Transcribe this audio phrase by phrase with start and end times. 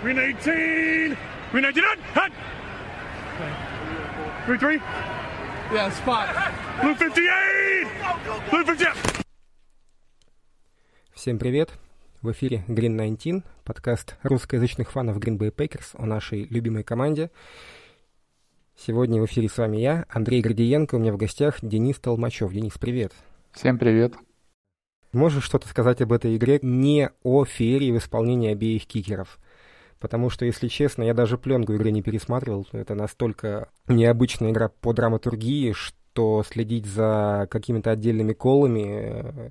[0.00, 1.18] Green 18.
[1.50, 1.98] Green 19.
[2.14, 2.30] Hut.
[3.36, 3.52] Hut.
[4.46, 4.80] Green 3.
[5.72, 6.28] Yeah, spot.
[6.80, 7.88] Blue 58.
[8.48, 8.94] Blue 58.
[11.12, 11.70] Всем привет!
[12.22, 17.32] В эфире Green 19, подкаст русскоязычных фанов Green Bay Packers о нашей любимой команде.
[18.76, 22.52] Сегодня в эфире с вами я, Андрей Гордиенко, у меня в гостях Денис Толмачев.
[22.52, 23.12] Денис, привет!
[23.50, 24.14] Всем привет!
[25.10, 29.40] Можешь что-то сказать об этой игре не о феерии в исполнении обеих кикеров?
[30.00, 32.66] Потому что, если честно, я даже пленку игры не пересматривал.
[32.72, 39.50] Это настолько необычная игра по драматургии, что следить за какими-то отдельными колами э,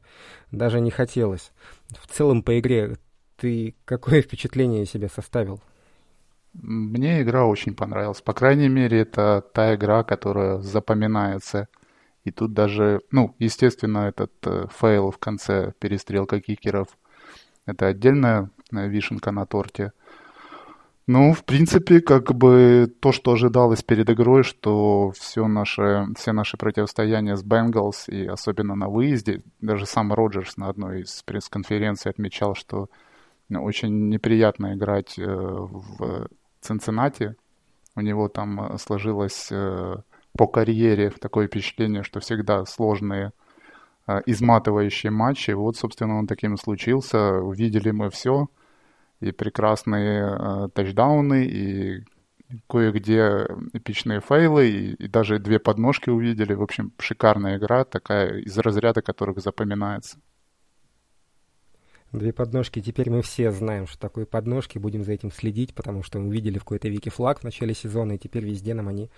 [0.52, 1.52] даже не хотелось.
[2.00, 2.98] В целом по игре
[3.36, 5.62] ты какое впечатление себе составил?
[6.54, 8.22] Мне игра очень понравилась.
[8.22, 11.68] По крайней мере, это та игра, которая запоминается.
[12.24, 16.88] И тут даже, ну, естественно, этот э, fail в конце перестрелка кикеров.
[17.66, 19.94] Это отдельная э, вишенка на торте.
[21.10, 26.58] Ну, в принципе, как бы то, что ожидалось перед игрой, что все наши, все наши
[26.58, 32.56] противостояния с Бенгалс, и особенно на выезде, даже сам Роджерс на одной из пресс-конференций отмечал,
[32.56, 32.90] что
[33.48, 36.28] ну, очень неприятно играть э, в
[36.60, 37.36] Цинциннати.
[37.96, 39.96] У него там э, сложилось э,
[40.38, 43.32] по карьере такое впечатление, что всегда сложные,
[44.26, 45.52] изматывающие матчи.
[45.52, 47.40] Вот, собственно, он таким случился.
[47.42, 48.48] Увидели мы все
[49.20, 52.04] и прекрасные э, тачдауны, и
[52.68, 56.54] кое-где эпичные фейлы, и, и даже две подножки увидели.
[56.54, 60.20] В общем, шикарная игра, такая из разряда которых запоминается.
[62.14, 62.82] Две подножки.
[62.82, 64.78] Теперь мы все знаем, что такое подножки.
[64.78, 68.14] Будем за этим следить, потому что мы увидели в какой-то вики флаг в начале сезона,
[68.14, 69.10] и теперь везде нам они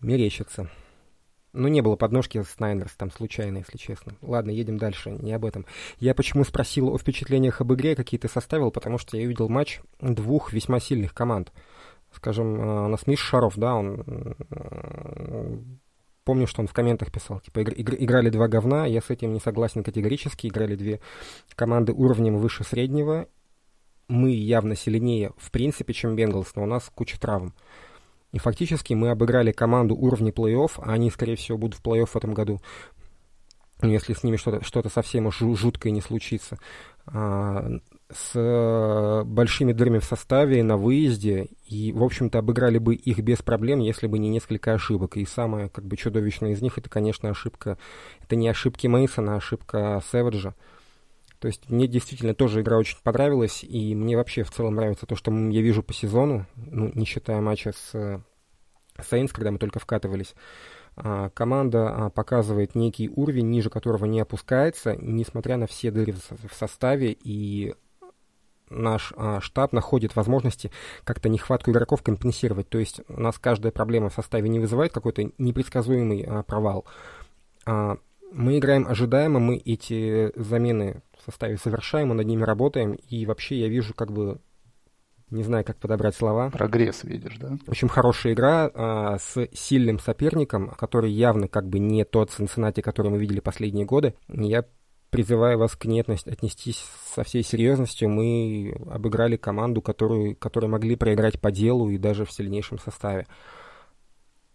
[0.00, 0.70] мерещатся.
[1.56, 4.12] Ну, не было подножки с Найнерс там случайно, если честно.
[4.20, 5.64] Ладно, едем дальше, не об этом.
[5.98, 9.80] Я почему спросил о впечатлениях об игре, какие ты составил, потому что я увидел матч
[9.98, 11.52] двух весьма сильных команд.
[12.12, 14.04] Скажем, э, у нас Миш Шаров, да, он...
[14.50, 15.58] Э,
[16.24, 19.32] помню, что он в комментах писал, типа, игр, игр, играли два говна, я с этим
[19.32, 21.00] не согласен категорически, играли две
[21.54, 23.28] команды уровнем выше среднего,
[24.08, 27.54] мы явно сильнее в принципе, чем Бенгалс, но у нас куча травм.
[28.36, 32.16] И фактически мы обыграли команду уровня плей-офф, а они, скорее всего, будут в плей-офф в
[32.16, 32.60] этом году,
[33.80, 36.58] если с ними что-то что совсем уж жуткое не случится.
[37.06, 37.66] А,
[38.12, 43.80] с большими дырами в составе на выезде, и, в общем-то, обыграли бы их без проблем,
[43.80, 45.16] если бы не несколько ошибок.
[45.16, 47.78] И самое, как бы, чудовищное из них, это, конечно, ошибка,
[48.20, 50.54] это не ошибки Мейсона, а ошибка Сэвиджа.
[51.38, 55.16] То есть мне действительно тоже игра очень понравилась, и мне вообще в целом нравится то,
[55.16, 58.22] что я вижу по сезону, ну, не считая матча с
[59.02, 60.34] Сейнс, когда мы только вкатывались.
[60.96, 66.54] А, команда а, показывает некий уровень, ниже которого не опускается, несмотря на все дыры в
[66.54, 67.74] составе, и
[68.70, 70.70] наш а, штаб находит возможности
[71.04, 72.68] как-то нехватку игроков компенсировать.
[72.70, 76.86] То есть у нас каждая проблема в составе не вызывает какой-то непредсказуемый провал.
[78.32, 83.68] Мы играем ожидаемо, мы эти замены составе совершаем, мы над ними работаем, и вообще я
[83.68, 84.40] вижу как бы
[85.30, 86.50] не знаю, как подобрать слова.
[86.50, 87.58] Прогресс видишь, да?
[87.66, 92.80] В общем, хорошая игра а, с сильным соперником, который явно как бы не тот Цинциннати,
[92.80, 94.14] который мы видели последние годы.
[94.28, 94.64] Я
[95.10, 98.08] призываю вас к ней отнестись со всей серьезностью.
[98.08, 103.26] Мы обыграли команду, которую, которую могли проиграть по делу и даже в сильнейшем составе.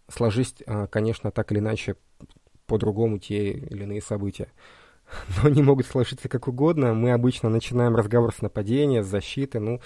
[0.08, 1.96] Сложись, а, конечно, так или иначе
[2.66, 4.48] по-другому те или иные события.
[5.42, 6.94] но они могут сложиться как угодно.
[6.94, 9.60] Мы обычно начинаем разговор с нападения, с защиты.
[9.60, 9.80] Ну,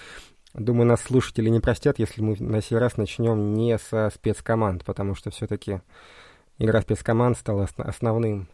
[0.53, 5.15] думаю, нас слушатели не простят, если мы на сей раз начнем не со спецкоманд, потому
[5.15, 5.81] что все-таки
[6.57, 8.47] игра спецкоманд стала основным.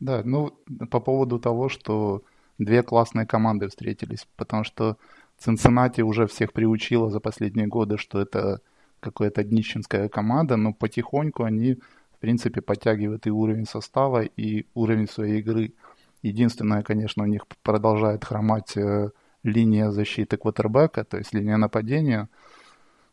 [0.00, 0.52] Да, ну,
[0.90, 2.22] по поводу того, что
[2.58, 4.96] две классные команды встретились, потому что
[5.38, 8.60] Цинциннати уже всех приучила за последние годы, что это
[9.00, 11.74] какая-то днищенская команда, но потихоньку они,
[12.12, 15.74] в принципе, подтягивают и уровень состава, и уровень своей игры.
[16.22, 19.10] Единственное, конечно, у них продолжает хромать э,
[19.42, 22.28] линия защиты квотербека, то есть линия нападения.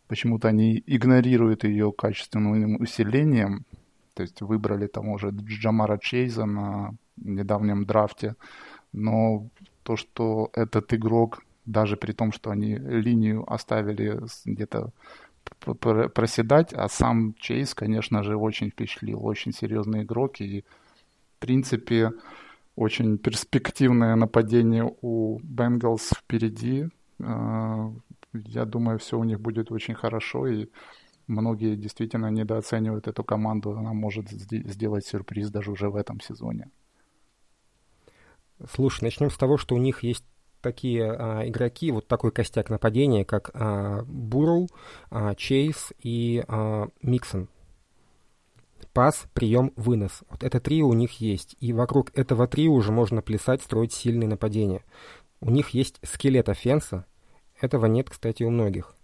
[0.07, 3.65] Почему-то они игнорируют ее качественным усилением.
[4.13, 8.35] То есть выбрали там уже Джамара Чейза на недавнем драфте.
[8.91, 9.47] Но
[9.83, 14.91] то, что этот игрок, даже при том, что они линию оставили где-то
[16.13, 19.25] проседать, а сам Чейз, конечно же, очень впечатлил.
[19.25, 20.41] Очень серьезный игрок.
[20.41, 20.63] И,
[21.37, 22.11] в принципе,
[22.79, 26.87] очень перспективное нападение у Бенгалс впереди.
[27.21, 27.91] А,
[28.33, 30.67] я думаю, все у них будет очень хорошо, и
[31.27, 33.71] многие действительно недооценивают эту команду.
[33.71, 36.69] Она может сделать сюрприз даже уже в этом сезоне.
[38.73, 40.23] Слушай, начнем с того, что у них есть
[40.61, 44.69] такие а, игроки, вот такой костяк нападения, как а, Бурроу,
[45.09, 47.49] а, Чейз и а, Миксон.
[48.87, 50.23] Пас, прием, вынос.
[50.29, 51.55] Вот это три у них есть.
[51.59, 54.83] И вокруг этого три уже можно плясать, строить сильные нападения.
[55.41, 57.05] У них есть скелет офенса.
[57.59, 58.95] Этого нет, кстати, у многих.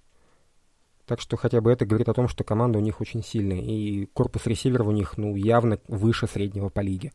[1.06, 3.62] Так что хотя бы это говорит о том, что команда у них очень сильная.
[3.62, 7.12] И корпус ресиверов у них, ну, явно выше среднего по лиге.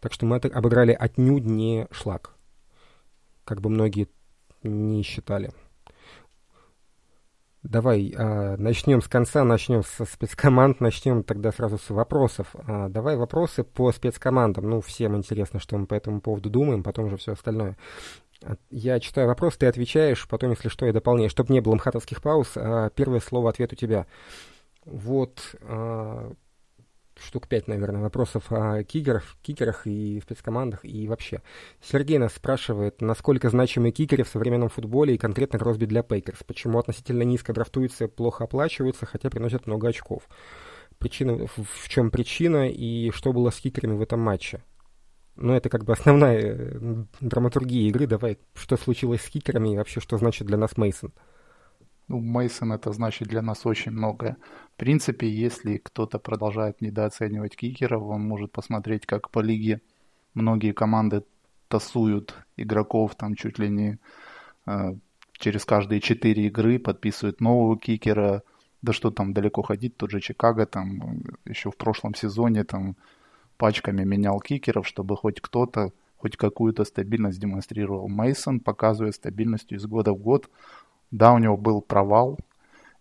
[0.00, 2.34] Так что мы это обыграли отнюдь не шлак.
[3.44, 4.08] Как бы многие
[4.62, 5.52] не считали.
[7.62, 12.48] Давай а, начнем с конца, начнем со спецкоманд, начнем тогда сразу с вопросов.
[12.54, 14.68] А, давай вопросы по спецкомандам.
[14.68, 17.76] Ну, всем интересно, что мы по этому поводу думаем, потом же все остальное.
[18.70, 21.30] Я читаю вопрос, ты отвечаешь, потом, если что, я дополняю.
[21.30, 24.06] Чтобы не было мхатовских пауз, а, первое слово, ответ у тебя.
[24.84, 26.32] Вот а,
[27.26, 31.42] штук пять, наверное, вопросов о кикерах, кикерах и спецкомандах и вообще.
[31.80, 36.42] Сергей нас спрашивает, насколько значимы кикеры в современном футболе и конкретно Кросби для Пейкерс?
[36.44, 40.28] Почему относительно низко драфтуются, плохо оплачиваются, хотя приносят много очков?
[40.98, 44.62] Причина, в чем причина и что было с кикерами в этом матче?
[45.36, 48.06] Ну, это как бы основная э, драматургия игры.
[48.06, 51.12] Давай, что случилось с кикерами и вообще, что значит для нас Мейсон?
[52.12, 54.36] Ну, Мейсон это значит для нас очень многое.
[54.74, 59.80] В принципе, если кто-то продолжает недооценивать кикеров, он может посмотреть, как по лиге
[60.34, 61.24] многие команды
[61.68, 63.98] тасуют игроков там чуть ли не
[64.66, 64.94] э,
[65.38, 68.42] через каждые четыре игры, подписывают нового кикера.
[68.82, 72.96] Да что там далеко ходить, тот же Чикаго там еще в прошлом сезоне там
[73.56, 78.08] пачками менял кикеров, чтобы хоть кто-то хоть какую-то стабильность демонстрировал.
[78.08, 80.50] Мейсон показывает стабильностью из года в год.
[81.12, 82.38] Да, у него был провал,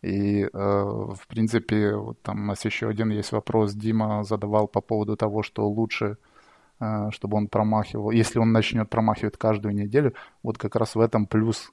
[0.01, 3.73] и, э, в принципе, вот там у нас еще один есть вопрос.
[3.73, 6.17] Дима задавал по поводу того, что лучше,
[6.79, 8.11] э, чтобы он промахивал.
[8.11, 10.13] Если он начнет промахивать каждую неделю,
[10.43, 11.71] вот как раз в этом плюс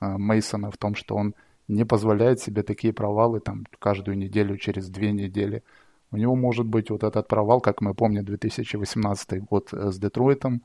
[0.00, 1.34] э, Мейсона в том, что он
[1.68, 5.62] не позволяет себе такие провалы там каждую неделю, через две недели.
[6.10, 10.62] У него может быть вот этот провал, как мы помним, 2018 год э, с Детройтом.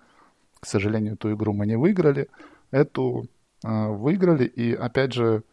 [0.59, 2.30] К сожалению, эту игру мы не выиграли.
[2.71, 3.27] Эту
[3.63, 4.45] выиграли.
[4.45, 5.44] И опять же,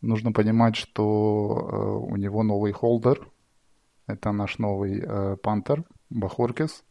[0.00, 1.68] нужно понимать, что
[2.08, 3.26] э, у него новый холдер.
[4.06, 6.84] Это наш новый э, пантер Бахоркис.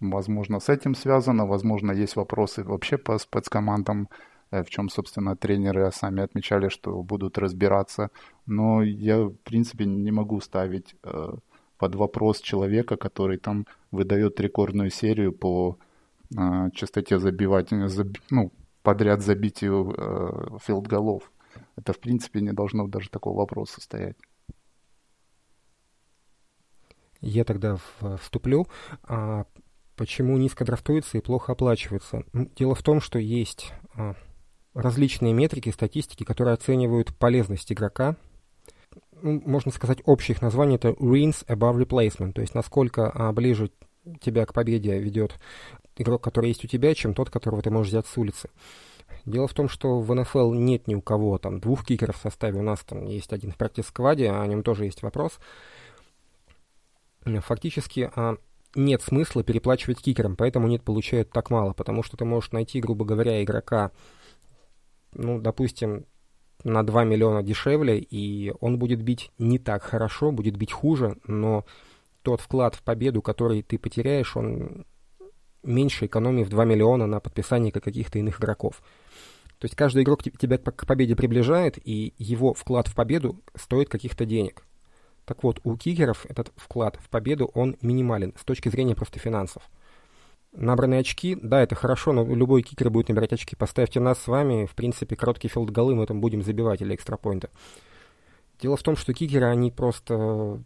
[0.00, 1.46] Возможно, с этим связано.
[1.46, 4.08] Возможно, есть вопросы вообще по спецкомандам,
[4.50, 8.10] в чем, собственно, тренеры сами отмечали, что будут разбираться.
[8.44, 10.96] Но я, в принципе, не могу ставить
[11.78, 15.78] под вопрос человека, который там выдает рекордную серию по
[16.74, 17.70] частоте забивать,
[18.30, 18.50] ну,
[18.82, 21.30] подряд забитию э, филд-голов.
[21.76, 24.16] Это, в принципе, не должно даже такого вопроса стоять.
[27.20, 27.78] Я тогда
[28.20, 28.66] вступлю.
[29.04, 29.46] А
[29.96, 32.24] почему низко драфтуется и плохо оплачивается?
[32.32, 34.14] Дело в том, что есть а,
[34.74, 38.16] различные метрики, статистики, которые оценивают полезность игрока.
[39.22, 43.70] Ну, можно сказать, общих названий это wins above replacement, то есть насколько а, ближе
[44.20, 45.38] тебя к победе ведет
[45.96, 48.50] игрок, который есть у тебя, чем тот, которого ты можешь взять с улицы.
[49.24, 52.58] Дело в том, что в НФЛ нет ни у кого там двух кикеров в составе.
[52.58, 55.38] У нас там есть один в практис-скваде, о нем тоже есть вопрос.
[57.24, 58.36] Фактически а,
[58.74, 63.04] нет смысла переплачивать кикерам, поэтому нет получают так мало, потому что ты можешь найти, грубо
[63.04, 63.92] говоря, игрока,
[65.12, 66.06] ну, допустим,
[66.64, 71.64] на 2 миллиона дешевле, и он будет бить не так хорошо, будет бить хуже, но
[72.22, 74.84] тот вклад в победу, который ты потеряешь, он
[75.62, 78.82] меньше экономии в 2 миллиона на подписание каких-то иных игроков.
[79.58, 84.24] То есть каждый игрок тебя к победе приближает, и его вклад в победу стоит каких-то
[84.24, 84.64] денег.
[85.24, 89.62] Так вот, у кикеров этот вклад в победу, он минимален с точки зрения просто финансов.
[90.52, 93.56] Набранные очки, да, это хорошо, но любой кикер будет набирать очки.
[93.56, 97.48] Поставьте нас с вами, в принципе, короткий филд-голы мы там будем забивать или экстрапоинты.
[98.60, 100.62] Дело в том, что кикеры, они просто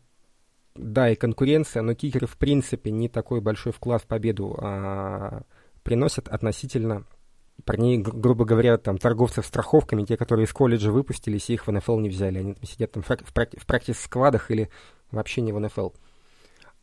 [0.78, 5.42] да, и конкуренция, но кикеры в принципе не такой большой вклад в победу а,
[5.82, 7.04] приносят относительно
[7.64, 11.98] парней, грубо говоря, там, торговцев страховками, те, которые из колледжа выпустились и их в НФЛ
[11.98, 12.38] не взяли.
[12.38, 14.70] Они сидят там в, в, практис-сквадах или
[15.10, 15.90] вообще не в НФЛ.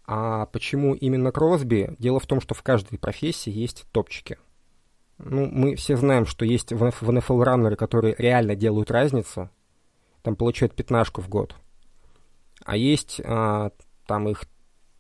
[0.06, 1.96] А почему именно Кросби?
[2.00, 4.38] Дело в том, что в каждой профессии есть топчики.
[5.18, 9.50] Ну, мы все знаем, что есть в НФЛ раннеры, которые реально делают разницу,
[10.22, 11.56] там получают пятнашку в год.
[12.66, 13.72] А есть а,
[14.08, 14.44] там их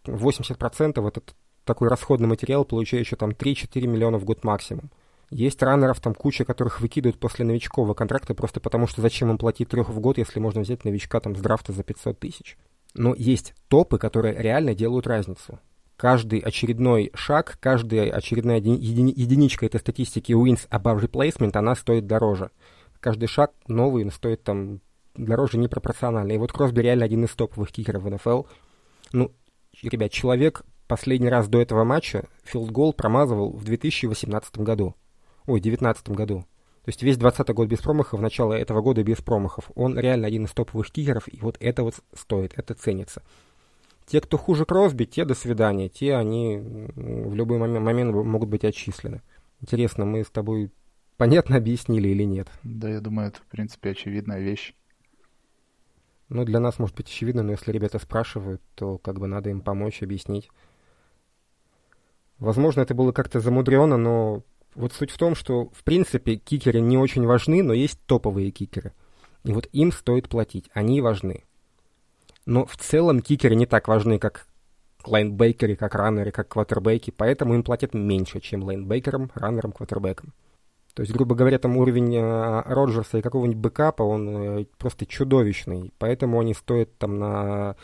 [0.06, 1.22] 80% это
[1.64, 4.92] такой расходный материал, получающий там 3-4 миллиона в год максимум.
[5.30, 9.70] Есть раннеров, там куча, которых выкидывают после новичкового контракта, просто потому что зачем им платить
[9.70, 12.58] трех в год, если можно взять новичка там с драфта за 500 тысяч.
[12.94, 15.60] Но есть топы, которые реально делают разницу.
[15.96, 22.52] каждый очередной шаг, каждая очередная еди- единичка этой статистики wins above replacement, она стоит дороже.
[23.00, 24.82] Каждый шаг новый стоит там
[25.16, 26.34] дороже непропорционально.
[26.34, 28.44] И вот Кросби реально один из топовых кикеров в НФЛ.
[29.12, 29.32] Ну,
[29.82, 34.96] ребят, человек последний раз до этого матча филдгол промазывал в 2018 году.
[35.46, 36.46] Ой, 2019 году.
[36.84, 39.72] То есть весь 20 год без промахов, начало этого года без промахов.
[39.76, 43.24] Он реально один из топовых кикеров, и вот это вот стоит, это ценится.
[44.06, 45.88] Те, кто хуже Кросби, те до свидания.
[45.88, 49.22] Те, они в любой момент, момент могут быть отчислены.
[49.62, 50.72] Интересно, мы с тобой
[51.16, 52.50] понятно объяснили или нет?
[52.64, 54.76] Да, я думаю, это, в принципе, очевидная вещь.
[56.34, 59.62] Ну, для нас может быть очевидно, но если ребята спрашивают, то как бы надо им
[59.62, 60.50] помочь, объяснить.
[62.40, 64.42] Возможно, это было как-то замудрено, но
[64.74, 68.94] вот суть в том, что, в принципе, кикеры не очень важны, но есть топовые кикеры.
[69.44, 71.44] И вот им стоит платить, они важны.
[72.48, 74.48] Но в целом кикеры не так важны, как
[75.06, 80.34] лайнбейкеры, как раннеры, как квотербеки, поэтому им платят меньше, чем лайнбейкерам, раннерам, квотербекам.
[80.94, 85.92] То есть, грубо говоря, там уровень э, Роджерса и какого-нибудь бэкапа, он э, просто чудовищный.
[85.98, 87.76] Поэтому они стоят там на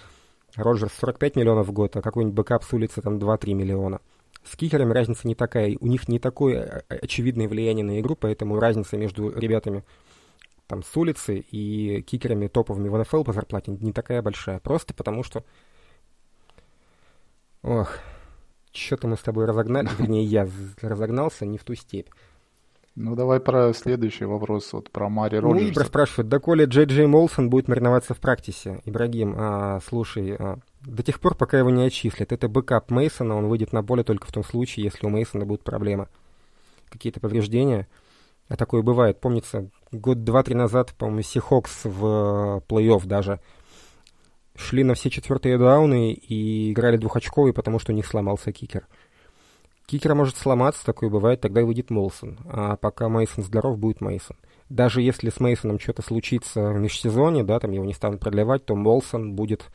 [0.56, 4.00] Роджерс 45 миллионов в год, а какой-нибудь backup с улицы там 2-3 миллиона.
[4.44, 8.60] С кикерами разница не такая, у них не такое э, очевидное влияние на игру, поэтому
[8.60, 9.84] разница между ребятами
[10.68, 14.60] там с улицы и кикерами топовыми в НФЛ по зарплате не такая большая.
[14.60, 15.44] Просто потому что...
[17.64, 17.98] Ох,
[18.72, 20.48] что-то мы с тобой разогнали, вернее, я
[20.82, 22.10] разогнался не в ту степь.
[22.96, 25.66] Ну, давай про следующий вопрос, вот про Амари, ну, Роджерса.
[25.66, 28.82] Ну, Ибра спрашивает, доколе Джей Джей Молсон будет мариноваться в практисе?
[28.86, 32.32] Ибрагим, а, слушай, а, до тех пор, пока его не отчислят.
[32.32, 35.64] Это backup Мейсона, он выйдет на поле только в том случае, если у Мейсона будут
[35.64, 36.08] проблемы.
[36.90, 37.88] Какие-то повреждения.
[38.48, 39.22] А такое бывает.
[39.22, 43.40] Помнится, год два-три назад, по-моему, Сихокс в э, плей-офф даже
[44.56, 48.88] шли на все четвертые дауны и играли двухочковые, потому что у них сломался кикер.
[49.90, 52.38] Кикер может сломаться, такое бывает, тогда выйдет Молсон.
[52.46, 54.36] А пока Мейсон здоров, будет Мейсон.
[54.70, 58.76] Даже если с Мейсоном что-то случится в межсезоне, да, там его не станут продлевать, то
[58.76, 59.66] Молсон будет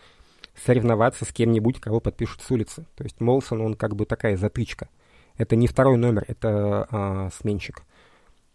[0.65, 2.87] соревноваться с кем-нибудь, кого подпишут с улицы.
[2.95, 4.89] То есть Молсон, он как бы такая затычка.
[5.37, 7.83] Это не второй номер, это а, сменщик.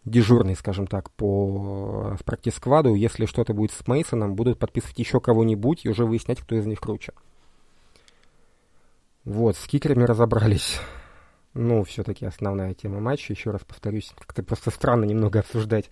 [0.05, 2.95] Дежурный, скажем так, по в практискваду.
[2.95, 6.79] Если что-то будет с Мейсоном, будут подписывать еще кого-нибудь и уже выяснять, кто из них
[6.79, 7.11] круче.
[9.25, 10.79] Вот, с кикерами разобрались.
[11.53, 13.33] Ну, все-таки основная тема матча.
[13.33, 15.89] Еще раз повторюсь, как-то просто странно немного обсуждать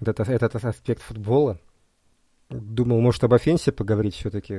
[0.00, 1.58] этот, этот аспект футбола.
[2.50, 4.54] Думал, может, об офенсе поговорить все-таки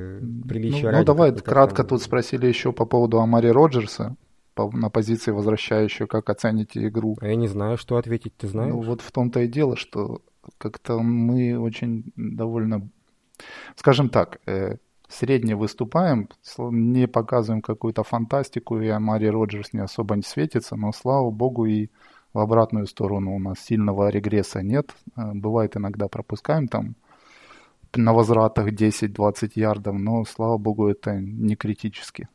[0.47, 1.89] приличие Ну, ну давай кратко там...
[1.89, 4.15] тут спросили еще по поводу Амари Роджерса
[4.55, 7.17] по, на позиции возвращающего, как оцените игру.
[7.21, 8.73] А я не знаю, что ответить, ты знаешь?
[8.73, 10.21] Ну, вот в том-то и дело, что
[10.57, 12.89] как-то мы очень довольно,
[13.75, 14.77] скажем так, э,
[15.09, 21.29] средне выступаем, не показываем какую-то фантастику, и Амари Роджерс не особо не светится, но, слава
[21.31, 21.89] богу, и
[22.33, 24.93] в обратную сторону у нас сильного регресса нет.
[25.15, 26.95] Э, бывает иногда пропускаем там
[27.95, 32.27] на возвратах 10-20 ярдов, но, слава богу, это не критически.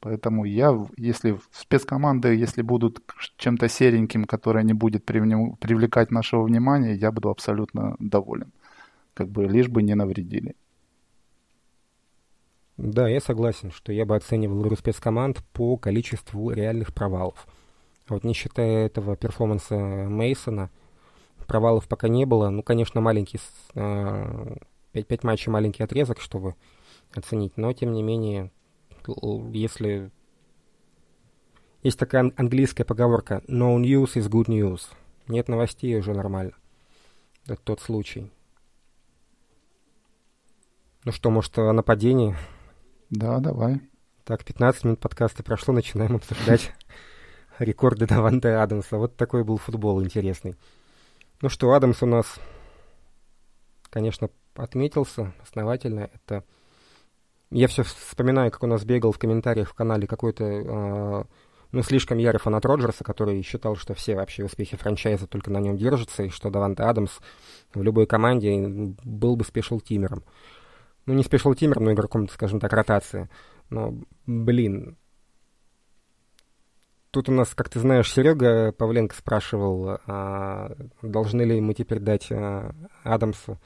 [0.00, 3.00] Поэтому я, если спецкоманды, если будут
[3.36, 8.52] чем-то сереньким, которое не будет привлекать нашего внимания, я буду абсолютно доволен.
[9.14, 10.56] Как бы лишь бы не навредили.
[12.76, 17.46] Да, я согласен, что я бы оценивал игру спецкоманд по количеству реальных провалов.
[18.08, 20.70] Вот не считая этого перформанса Мейсона,
[21.46, 22.48] провалов пока не было.
[22.48, 23.38] Ну, конечно, маленький,
[23.74, 24.56] э,
[24.92, 26.54] 5, матчей маленький отрезок, чтобы
[27.14, 28.50] оценить, но тем не менее,
[29.52, 30.10] если...
[31.82, 34.82] Есть такая английская поговорка «No news is good news».
[35.28, 36.52] Нет новостей уже нормально.
[37.46, 38.30] Это тот случай.
[41.04, 42.34] Ну что, может, о нападении?
[43.12, 43.78] Да, давай.
[44.24, 46.72] Так, 15 минут подкаста прошло, начинаем обсуждать
[47.58, 48.96] рекорды Даванте Адамса.
[48.96, 50.56] Вот такой был футбол интересный.
[51.42, 52.40] Ну что, Адамс у нас,
[53.90, 56.08] конечно, отметился основательно.
[56.14, 56.42] Это
[57.50, 61.24] я все вспоминаю, как у нас бегал в комментариях в канале какой-то, э,
[61.70, 65.76] ну, слишком ярый фанат Роджерса, который считал, что все вообще успехи франчайза только на нем
[65.76, 67.18] держатся, и что Даванте Адамс
[67.74, 68.56] в любой команде
[69.04, 70.22] был бы спешл-тимером.
[71.06, 73.28] Ну, не спешл-тимером, но игроком, скажем так, ротации.
[73.70, 73.94] Но,
[74.26, 74.96] блин,
[77.12, 82.32] Тут у нас, как ты знаешь, Серега Павленко спрашивал, а должны ли мы теперь дать
[82.32, 83.60] а, Адамсу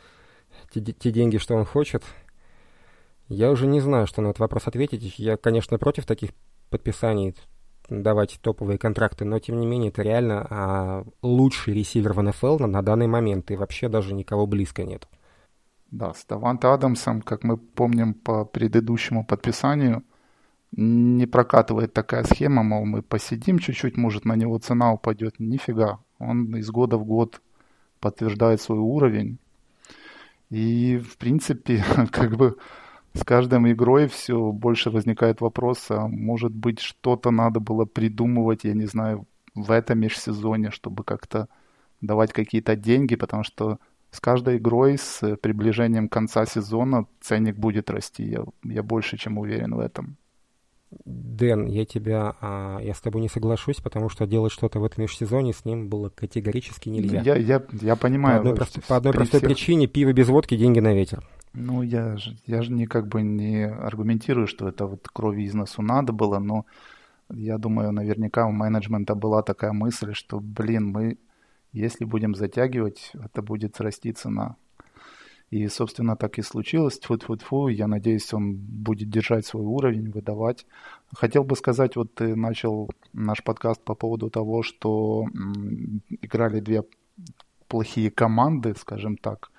[0.73, 2.03] те, те деньги, что он хочет.
[3.29, 5.21] Я уже не знаю, что на этот вопрос ответить.
[5.21, 6.31] Я, конечно, против таких
[6.71, 7.37] подписаний
[7.89, 12.67] давать топовые контракты, но тем не менее это реально а, лучший ресивер в НФЛ на,
[12.67, 15.07] на данный момент, и вообще даже никого близко нет.
[15.91, 20.03] Да, с Даванте Адамсом, как мы помним по предыдущему подписанию,
[20.73, 25.39] не прокатывает такая схема, мол, мы посидим чуть-чуть, может на него цена упадет.
[25.39, 26.01] Нифига.
[26.19, 27.41] Он из года в год
[28.01, 29.39] подтверждает свой уровень.
[30.51, 32.57] И, в принципе, как бы
[33.15, 38.75] с каждой игрой все больше возникает вопрос, а может быть что-то надо было придумывать, я
[38.75, 41.49] не знаю, в этом межсезоне, чтобы как-то
[42.03, 43.79] давать какие-то деньги, потому что
[44.17, 48.25] с каждой игрой, с приближением конца сезона ценник будет расти.
[48.25, 50.17] Я, я больше чем уверен в этом.
[51.05, 55.03] Дэн, я тебя, а, я с тобой не соглашусь, потому что делать что-то в этом
[55.03, 57.21] межсезоне с ним было категорически нельзя.
[57.21, 58.37] Я, я, я понимаю.
[58.37, 59.51] По одной, просто, по одной простой всех...
[59.51, 61.23] причине пиво без водки, деньги на ветер.
[61.53, 65.55] Ну, я же, я же не как бы не аргументирую, что это вот крови из
[65.55, 66.65] носу надо было, но
[67.31, 71.19] я думаю, наверняка у менеджмента была такая мысль, что, блин, мы,
[71.77, 74.57] если будем затягивать, это будет расти цена.
[75.51, 76.99] И, собственно, так и случилось.
[76.99, 77.69] Тьфу-тьфу-тьфу.
[77.69, 80.67] Я надеюсь, он будет держать свой уровень, выдавать.
[81.15, 85.25] Хотел бы сказать, вот ты начал наш подкаст по поводу того, что
[86.21, 86.83] играли две
[87.69, 89.51] плохие команды, скажем так.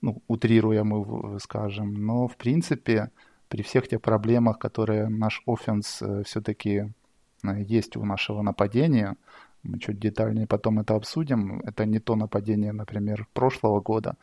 [0.00, 1.94] Ну, утрируя мы скажем.
[1.94, 3.10] Но, в принципе,
[3.48, 6.92] при всех тех проблемах, которые наш offense э, все-таки
[7.42, 9.16] э, есть у нашего нападения,
[9.62, 11.60] мы чуть детальнее потом это обсудим.
[11.60, 14.16] Это не то нападение, например, прошлого года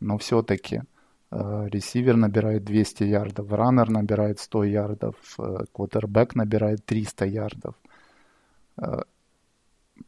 [0.00, 0.82] но все-таки
[1.30, 7.74] э, ресивер набирает 200 ярдов, раннер набирает 100 ярдов, э, квотербек набирает 300 ярдов.
[8.76, 9.02] Э,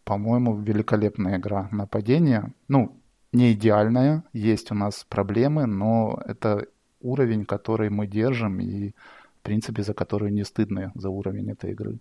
[0.04, 2.52] по-моему, великолепная игра нападения.
[2.68, 3.00] Ну,
[3.32, 6.66] не идеальная, есть у нас проблемы, но это
[7.00, 11.98] уровень, который мы держим и, в принципе, за который не стыдно за уровень этой игры.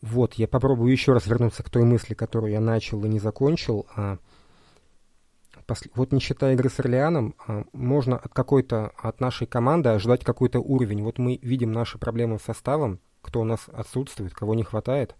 [0.00, 3.86] Вот, я попробую еще раз вернуться к той мысли, которую я начал и не закончил.
[3.96, 4.18] А
[5.94, 10.60] вот не считая игры с Орлеаном, а, можно от какой-то, от нашей команды ожидать какой-то
[10.60, 11.02] уровень.
[11.02, 15.14] Вот мы видим наши проблемы с составом, кто у нас отсутствует, кого не хватает.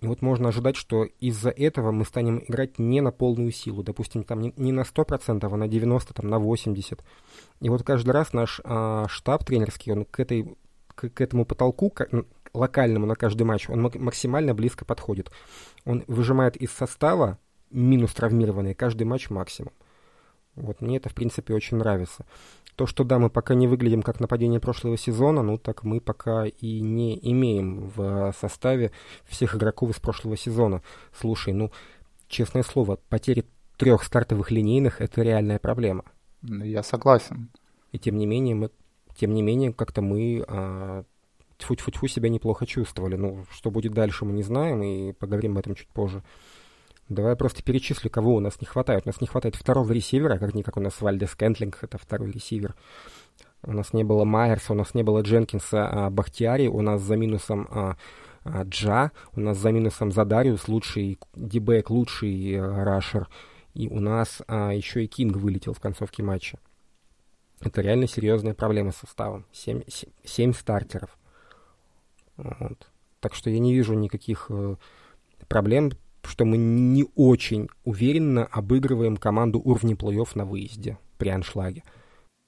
[0.00, 3.84] И вот можно ожидать, что из-за этого мы станем играть не на полную силу.
[3.84, 7.00] Допустим, там не, не на 100%, а на 90%, там, на 80%.
[7.60, 10.56] И вот каждый раз наш а, штаб тренерский, он к, этой,
[10.88, 11.88] к, к этому потолку,
[12.54, 15.30] локальному на каждый матч, он максимально близко подходит.
[15.84, 17.38] Он выжимает из состава
[17.70, 19.72] минус травмированные, каждый матч максимум.
[20.54, 22.26] Вот мне это, в принципе, очень нравится.
[22.76, 26.46] То, что да, мы пока не выглядим как нападение прошлого сезона, ну так мы пока
[26.46, 28.92] и не имеем в составе
[29.24, 30.82] всех игроков из прошлого сезона.
[31.18, 31.70] Слушай, ну,
[32.28, 33.44] честное слово, потери
[33.76, 36.04] трех стартовых линейных— это реальная проблема.
[36.42, 37.50] Я согласен.
[37.92, 38.70] И тем не менее, мы,
[39.16, 41.04] тем не менее, как-то мы а,
[41.62, 43.16] тьфу-тьфу-тьфу себя неплохо чувствовали.
[43.16, 46.22] Ну, что будет дальше, мы не знаем, и поговорим об этом чуть позже.
[47.08, 49.02] Давай я просто перечислю, кого у нас не хватает.
[49.04, 52.74] У нас не хватает второго ресивера, как-никак у нас Вальдес Кентлинг, это второй ресивер.
[53.64, 57.16] У нас не было Майерса, у нас не было Дженкинса, а Бахтиари, у нас за
[57.16, 57.96] минусом а,
[58.44, 63.28] а, Джа, у нас за минусом Задариус, лучший дебэк, лучший а, рашер.
[63.74, 66.58] И у нас а, еще и Кинг вылетел в концовке матча.
[67.60, 69.46] Это реально серьезная проблема с составом.
[69.52, 69.82] Семь,
[70.24, 71.16] семь, стартеров.
[72.42, 72.88] Вот.
[73.20, 74.76] Так что я не вижу никаких э,
[75.48, 75.92] проблем
[76.24, 81.82] что мы не очень уверенно обыгрываем команду уровня плей-офф на выезде при аншлаге.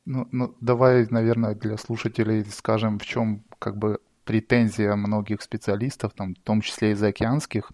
[0.05, 6.35] Ну, ну, давай, наверное, для слушателей скажем, в чем как бы претензия многих специалистов, там,
[6.35, 7.73] в том числе и заокеанских,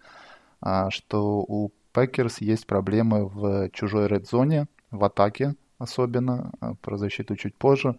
[0.60, 7.36] а, что у Пекерс есть проблемы в чужой редзоне, в атаке особенно, а, про защиту
[7.36, 7.96] чуть позже,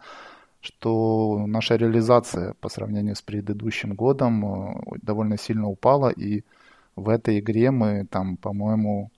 [0.62, 6.44] что наша реализация по сравнению с предыдущим годом а, довольно сильно упала, и
[6.96, 9.10] в этой игре мы там, по-моему,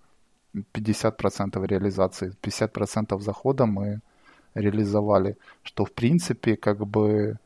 [0.55, 3.99] 50% реализации, 50% захода мы
[4.53, 7.37] реализовали, что в принципе как бы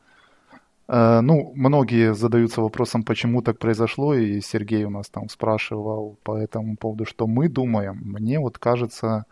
[0.88, 6.38] э, ну, многие задаются вопросом, почему так произошло, и Сергей у нас там спрашивал по
[6.38, 8.02] этому поводу, что мы думаем.
[8.04, 9.26] Мне вот кажется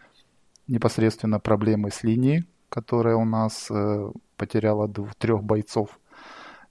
[0.68, 6.00] непосредственно проблемы с линией, которая у нас э, потеряла двух, трех бойцов.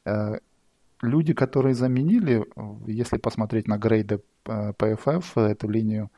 [0.04, 0.38] Э,
[1.02, 2.44] люди, которые заменили,
[2.86, 6.10] если посмотреть на грейды PFF, э, эту линию,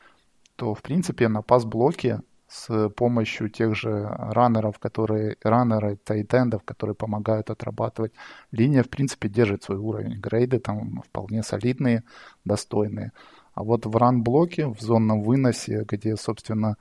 [0.55, 7.49] то, в принципе, на пас-блоке с помощью тех же раннеров, которые, раннеры, тайтендов, которые помогают
[7.49, 8.13] отрабатывать,
[8.51, 10.19] линия, в принципе, держит свой уровень.
[10.19, 12.03] Грейды там вполне солидные,
[12.45, 13.11] достойные.
[13.53, 16.77] А вот в ран-блоке, в зонном выносе, где, собственно,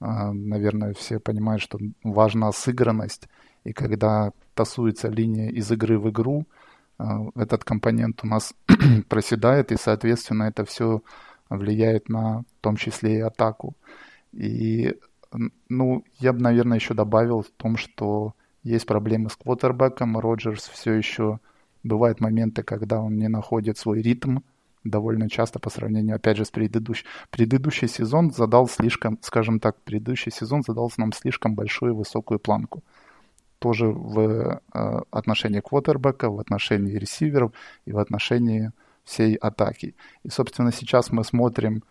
[0.00, 3.28] э, наверное, все понимают, что важна сыгранность,
[3.64, 6.46] и когда тасуется линия из игры в игру,
[6.98, 8.54] а, этот компонент у нас
[9.08, 11.02] проседает, и, соответственно, это все
[11.48, 13.74] влияет на, в том числе и атаку.
[14.32, 14.96] И,
[15.68, 20.92] ну, я бы, наверное, еще добавил в том, что есть проблемы с квотербеком, Роджерс все
[20.92, 21.40] еще
[21.82, 24.40] бывают моменты, когда он не находит свой ритм,
[24.84, 27.06] довольно часто по сравнению, опять же, с предыдущим.
[27.30, 32.82] Предыдущий сезон задал слишком, скажем так, предыдущий сезон задал нам слишком большую высокую планку.
[33.60, 34.18] Тоже в
[34.74, 37.52] э, отношении квотербека, в отношении ресиверов
[37.84, 38.72] и в отношении
[39.04, 39.94] всей атаки.
[40.24, 41.82] И, собственно, сейчас мы смотрим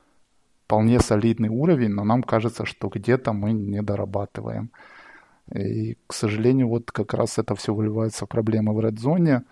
[0.65, 4.71] вполне солидный уровень, но нам кажется, что где-то мы не дорабатываем.
[5.55, 9.43] И, к сожалению, вот как раз это все выливается в проблемы в редзоне.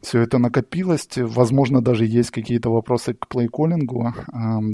[0.00, 1.08] Все это накопилось.
[1.16, 4.12] Возможно, даже есть какие-то вопросы к плейколлингу.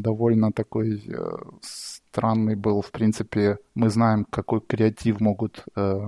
[0.03, 1.37] Довольно такой э,
[2.11, 2.83] странный был.
[2.83, 6.01] В принципе, мы знаем, какой креатив могут э,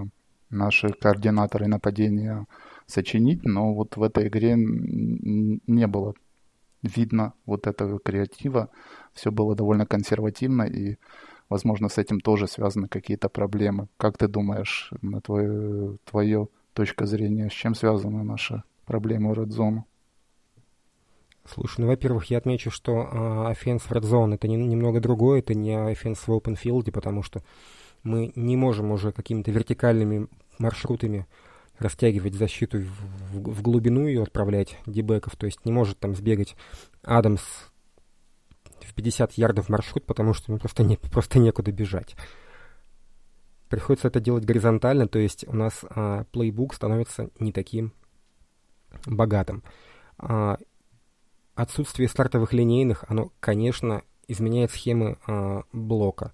[0.50, 2.46] наши координаторы нападения
[2.86, 6.14] сочинить, но вот в этой игре не было
[6.82, 8.68] видно вот этого креатива.
[9.12, 10.96] Все было довольно консервативно и
[11.52, 13.88] Возможно, с этим тоже связаны какие-то проблемы.
[13.98, 19.82] Как ты думаешь, на твою, твою точка зрения, с чем связаны наши проблемы Red Zone?
[21.44, 25.40] Слушай, ну, во-первых, я отмечу, что э, offense в Red Zone это не, немного другое,
[25.40, 27.42] это не offense в open field, потому что
[28.05, 30.28] мы не можем уже какими-то вертикальными
[30.59, 31.26] маршрутами
[31.78, 36.55] растягивать защиту в, в, в глубину и отправлять дебеков, то есть не может там сбегать
[37.02, 37.42] Адамс
[38.81, 42.14] в 50 ярдов маршрут, потому что ну, просто, не, просто некуда бежать.
[43.68, 47.92] Приходится это делать горизонтально, то есть у нас а, плейбук становится не таким
[49.07, 49.62] богатым.
[50.18, 50.59] А,
[51.62, 56.33] отсутствие стартовых линейных, оно, конечно, изменяет схемы а, блока.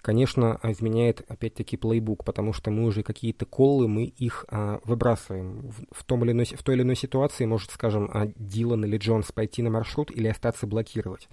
[0.00, 5.68] Конечно, изменяет, опять-таки, плейбук, потому что мы уже какие-то коллы, мы их а, выбрасываем.
[5.70, 8.96] В, в, том или иной, в той или иной ситуации может, скажем, а, Дилан или
[8.98, 11.28] Джонс пойти на маршрут или остаться блокировать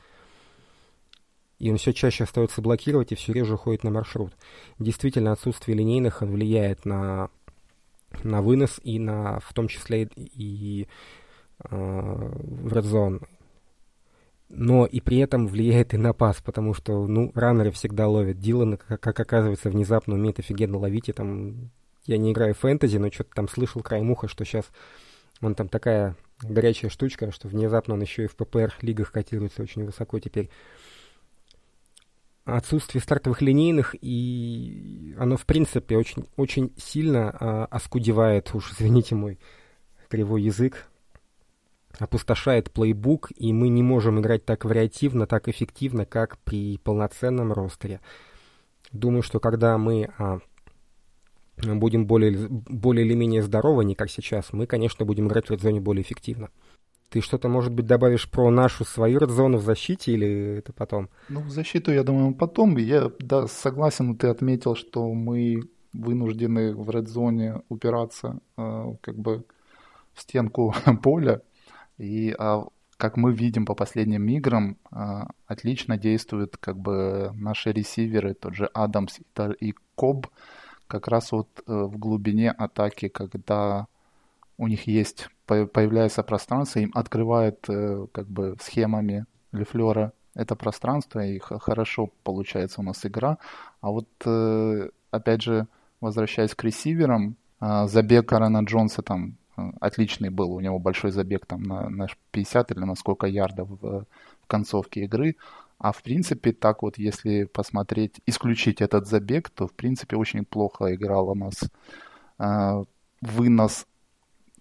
[1.59, 4.33] и он все чаще остается блокировать и все реже уходит на маршрут.
[4.79, 7.29] Действительно, отсутствие линейных влияет на,
[8.23, 10.87] на вынос и на, в том числе и, и э,
[11.59, 13.27] в red
[14.49, 18.39] Но и при этом влияет и на пас, потому что, ну, раннеры всегда ловят.
[18.39, 21.69] Дилан, как, как оказывается, внезапно умеет офигенно ловить, и там,
[22.05, 24.65] я не играю в фэнтези, но что-то там слышал краем уха, что сейчас
[25.41, 29.85] он там такая горячая штучка, что внезапно он еще и в ППР лигах котируется очень
[29.85, 30.49] высоко теперь
[32.45, 39.39] отсутствие стартовых линейных, и оно, в принципе, очень, очень сильно а, оскудевает, уж извините мой
[40.07, 40.87] кривой язык,
[41.99, 47.99] опустошает плейбук, и мы не можем играть так вариативно, так эффективно, как при полноценном ростере.
[48.91, 50.39] Думаю, что когда мы а,
[51.57, 55.81] будем более, более или менее здоровы, не как сейчас, мы, конечно, будем играть в редзоне
[55.81, 56.49] более эффективно.
[57.09, 61.09] Ты что-то, может быть, добавишь про нашу свою зону в защите или это потом?
[61.27, 62.77] Ну, в защиту, я думаю, потом.
[62.77, 69.43] Я, да, согласен, ты отметил, что мы вынуждены в редзоне упираться э, как бы
[70.13, 71.41] в стенку поля.
[71.99, 72.65] И а,
[72.97, 78.65] как мы видим по последним играм, э, отлично действуют как бы наши ресиверы, тот же
[78.73, 79.19] Адамс
[79.61, 80.27] и Коб,
[80.87, 83.87] как раз вот э, в глубине атаки, когда
[84.57, 91.39] у них есть, появляется пространство, им открывает э, как бы схемами Лефлера это пространство, и
[91.39, 93.37] хорошо получается у нас игра.
[93.81, 95.67] А вот, э, опять же,
[96.01, 99.35] возвращаясь к ресиверам, э, забег Арана Джонса там
[99.79, 104.05] отличный был, у него большой забег там на, на 50 или на сколько ярдов в,
[104.41, 105.35] в концовке игры.
[105.77, 110.93] А в принципе, так вот, если посмотреть, исключить этот забег, то в принципе очень плохо
[110.93, 111.55] играл у нас
[113.21, 113.85] вынос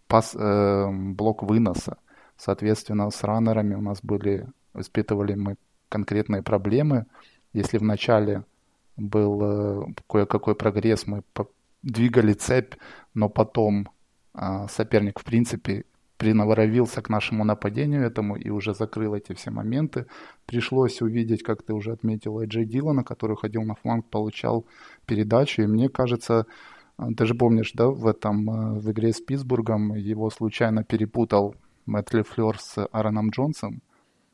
[0.07, 1.99] пас, э, блок выноса.
[2.37, 5.57] Соответственно, с раннерами у нас были, испытывали мы
[5.89, 7.07] конкретные проблемы.
[7.53, 8.45] Если в начале
[8.97, 11.23] был э, кое-какой прогресс, мы
[11.83, 12.75] двигали цепь,
[13.15, 13.89] но потом э,
[14.68, 15.85] соперник, в принципе,
[16.18, 20.07] приноровился к нашему нападению этому и уже закрыл эти все моменты.
[20.46, 24.66] Пришлось увидеть, как ты уже отметил, Джей Дилана, который ходил на фланг, получал
[25.07, 25.62] передачу.
[25.62, 26.46] И мне кажется,
[26.96, 31.55] а, ты же помнишь, да, в этом, э, в игре с Питтсбургом его случайно перепутал
[31.87, 33.81] Мэтт Флёр с Аароном Джонсом.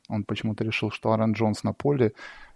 [0.09, 2.13] Он почему-то решил, что Аарон Джонс на поле,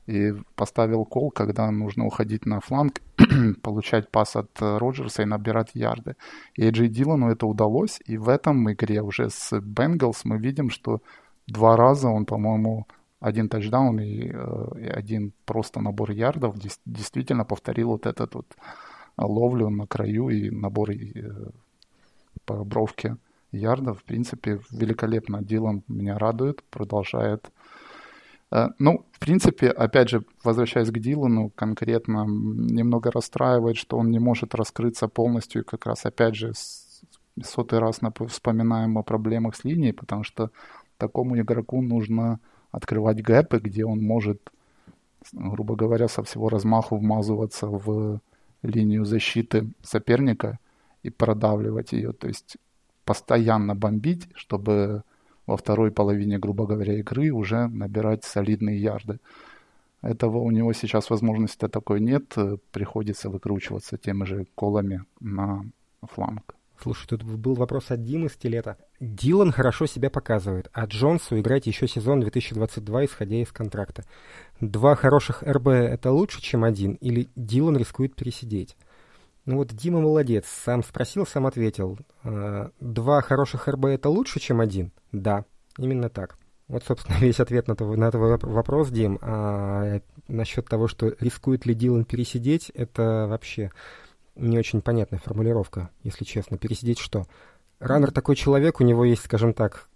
[0.09, 3.03] и поставил кол, когда нужно уходить на фланг,
[3.63, 6.17] получать пас от э, Роджерса и набирать ярды.
[6.55, 11.03] И Эджи Дилану это удалось, и в этом игре уже с Бенгалс мы видим, что
[11.47, 12.87] два раза он, по-моему,
[13.21, 18.57] один тачдаун и, э, и один просто набор ярдов действительно повторил вот этот вот
[19.19, 21.51] ловлю на краю и набор э,
[22.47, 23.19] по бровке
[23.53, 24.01] ярдов.
[24.01, 25.43] В принципе, великолепно.
[25.43, 27.88] Дилан меня радует, продолжает Э,
[28.51, 34.55] ну, в принципе, опять же, возвращаясь к Дилану, конкретно немного расстраивает, что он не может
[34.55, 36.53] раскрыться полностью, и как раз, опять же,
[37.45, 40.51] сотый раз вспоминаем о проблемах с линией, потому что
[40.97, 44.51] такому игроку нужно открывать гэпы, где он может,
[45.33, 48.21] грубо говоря, со всего размаху вмазываться в
[48.63, 50.59] линию защиты соперника
[51.03, 52.13] и продавливать ее.
[52.13, 52.57] То есть
[53.05, 55.03] постоянно бомбить, чтобы
[55.49, 59.19] во второй половине, грубо говоря, игры уже набирать солидные ярды.
[60.03, 62.37] Этого у него сейчас возможности такой нет,
[62.71, 65.65] приходится выкручиваться теми же колами на
[66.03, 66.55] фланг.
[66.81, 68.77] Слушай, тут был вопрос от Димы Стилета.
[69.01, 74.05] Дилан хорошо себя показывает, а Джонсу играть еще сезон 2022, исходя из контракта.
[74.61, 78.77] Два хороших РБ— это лучше, чем один, или Дилан рискует пересидеть?
[79.47, 81.99] Ну вот Дима молодец, сам спросил, сам ответил.
[82.23, 84.93] «А, два хороших РБ— это лучше, чем один?
[85.13, 85.45] Да,
[85.79, 86.37] именно так.
[86.69, 89.19] Вот, собственно, весь ответ на, твой, на твой вопрос, Дим.
[89.23, 93.71] А насчет того, что рискует ли Дилан пересидеть, это вообще
[94.37, 96.59] не очень понятная формулировка, если честно.
[96.59, 97.27] Пересидеть что?
[97.81, 99.89] Раннер такой человек, у него есть, скажем так,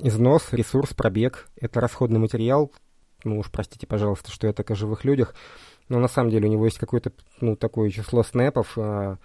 [0.00, 1.48] износ, ресурс, пробег.
[1.56, 2.72] Это расходный материал.
[3.24, 5.34] Ну уж простите, пожалуйста, что я так о живых людях.
[5.88, 9.18] Но на самом деле у него есть какое-то, ну, такое число снэпов, а,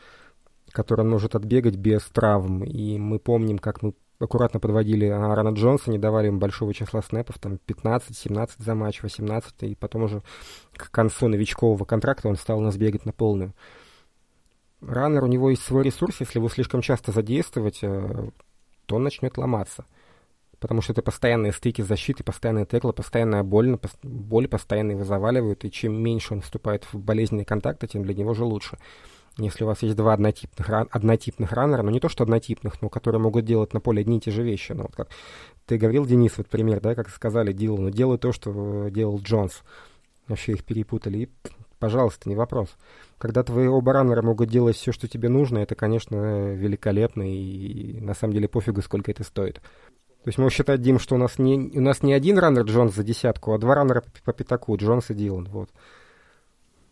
[0.72, 2.64] которое он может отбегать без травм.
[2.64, 7.40] И мы помним, как мы аккуратно подводили Аарона Джонса, не давали ему большого числа снэпов,
[7.40, 10.22] там 15-17 за матч, 18, и потом уже
[10.74, 13.54] к концу новичкового контракта он стал у нас бегать на полную
[14.82, 18.30] раннер, у него есть свой ресурс, если его слишком часто задействовать, э,
[18.86, 19.86] то он начнет ломаться.
[20.60, 25.72] Потому что это постоянные стыки защиты, постоянные теклы, постоянная боль, боль постоянно его заваливают, и
[25.72, 28.78] чем меньше он вступает в болезненные контакты, тем для него же лучше.
[29.40, 33.22] Если у вас есть два однотипных, однотипных раннера, ну не то что однотипных, но которые
[33.22, 34.74] могут делать на поле одни и те же вещи.
[34.74, 35.10] Ну, вот как
[35.66, 39.64] ты говорил, Денис, вот пример, да, как сказали Дилану, делай то, что делал Джонс.
[40.28, 41.30] Вообще их перепутали, и,
[41.80, 42.70] пожалуйста, не вопрос.
[43.18, 48.14] Когда твои оба раннера могут делать все, что тебе нужно, это, конечно, великолепно, и на
[48.14, 49.56] самом деле пофигу, сколько это стоит.
[50.24, 52.94] То есть мы считать, Дим, что у нас не, у нас не один раннер Джонс
[52.94, 55.46] за десятку, а два раннера по, по пятаку, Джонс и Дилан.
[55.46, 55.70] Вот.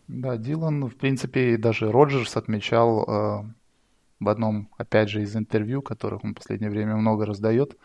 [0.08, 3.44] Да, Дилан, в принципе, и даже Роджерс отмечал э,
[4.20, 7.76] в одном, опять же, из интервью, которых он в последнее время много раздает,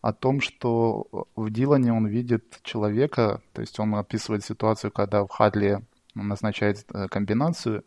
[0.00, 5.28] о том, что в Дилане он видит человека, то есть он описывает ситуацию, когда в
[5.28, 5.82] Хадле
[6.16, 7.84] назначает э, комбинацию,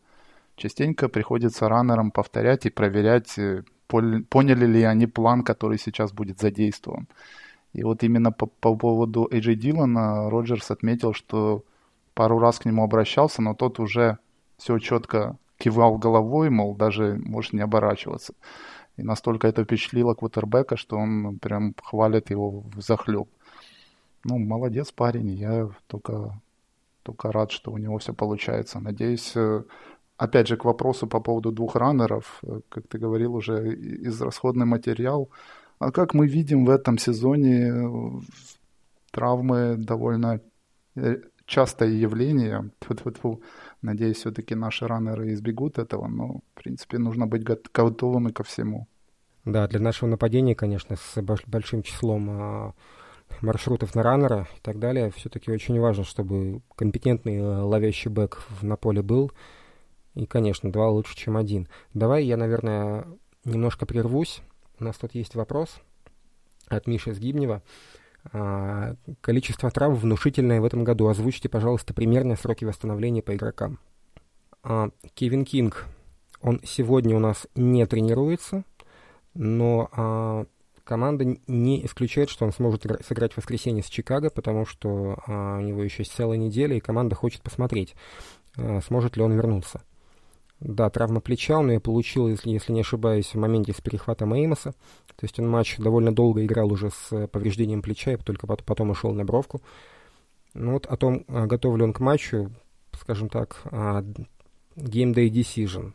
[0.56, 7.08] частенько приходится раннерам повторять и проверять, э, поняли ли они план, который сейчас будет задействован.
[7.74, 11.66] И вот именно по, по поводу AJ Дилана Роджерс отметил, что
[12.16, 14.18] пару раз к нему обращался, но тот уже
[14.58, 18.34] все четко кивал головой, мол, даже может не оборачиваться.
[18.98, 23.28] И настолько это впечатлило Квотербека, что он прям хвалит его в захлеб.
[24.24, 26.42] Ну, молодец парень, я только
[27.04, 28.80] только рад, что у него все получается.
[28.80, 29.64] Надеюсь, э,
[30.18, 33.76] опять же, к вопросу по поводу двух раннеров, э, как ты говорил уже,
[34.08, 35.30] израсходный материал.
[35.78, 38.22] А как мы видим в этом сезоне, э,
[39.12, 40.42] травмы довольно
[41.46, 42.70] частое явление.
[42.80, 43.42] Тьфу -тьфу -тьфу.
[43.82, 48.88] Надеюсь, все-таки наши раннеры избегут этого, но, в принципе, нужно быть готовыми ко всему.
[49.46, 52.74] Да, для нашего нападения, конечно, с большим числом а,
[53.42, 58.76] маршрутов на раннера и так далее, все-таки очень важно, чтобы компетентный э, ловящий бэк на
[58.76, 59.32] поле был.
[60.16, 61.68] И, конечно, два лучше, чем один.
[61.94, 63.06] Давай я, наверное,
[63.44, 64.42] немножко прервусь.
[64.80, 65.78] У нас тут есть вопрос
[66.68, 67.62] от Миши Сгибнева.
[68.32, 71.08] А, количество травм внушительное в этом году.
[71.08, 73.80] Озвучьте, пожалуйста, примерные сроки восстановления по игрокам.
[74.64, 75.86] А, Кевин Кинг,
[76.42, 78.64] он сегодня у нас не тренируется,
[79.34, 80.46] но а,
[80.84, 85.84] команда не исключает, что он сможет сыграть в воскресенье с Чикаго, потому что у него
[85.84, 87.96] еще есть целая неделя, и команда хочет посмотреть,
[88.86, 89.82] сможет ли он вернуться.
[90.60, 94.72] Да, травма плеча он ее получил, если, если не ошибаюсь, в моменте с перехватом Эймоса.
[95.16, 99.14] То есть он матч довольно долго играл уже с повреждением плеча, и только потом ушел
[99.14, 99.62] на бровку.
[100.54, 102.52] Ну вот о том, а, готов ли он к матчу,
[102.94, 104.02] скажем так, а,
[104.76, 105.94] Game Day Decision.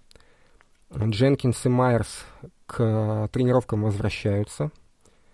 [0.94, 2.24] Дженкинс и Майерс
[2.66, 4.70] к тренировкам возвращаются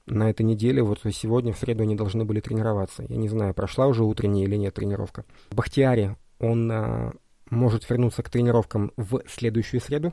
[0.07, 3.05] на этой неделе, вот сегодня, в среду, они должны были тренироваться.
[3.09, 5.25] Я не знаю, прошла уже утренняя или нет тренировка.
[5.51, 7.13] Бахтиари, он а,
[7.51, 10.13] может вернуться к тренировкам в следующую среду.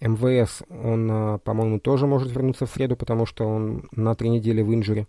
[0.00, 4.62] МВС, он, а, по-моему, тоже может вернуться в среду, потому что он на три недели
[4.62, 5.06] в инжуре.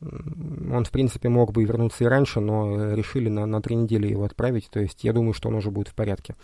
[0.00, 4.24] Он, в принципе, мог бы вернуться и раньше, но решили на, на три недели его
[4.24, 4.68] отправить.
[4.70, 6.36] То есть я думаю, что он уже будет в порядке.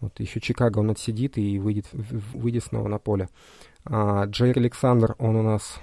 [0.00, 3.28] Вот еще Чикаго он отсидит и выйдет, выйдет снова на поле.
[3.84, 5.78] А Джейр Александр, он у нас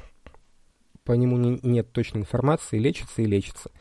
[1.03, 3.71] по нему не, нет точной информации, лечится и лечится.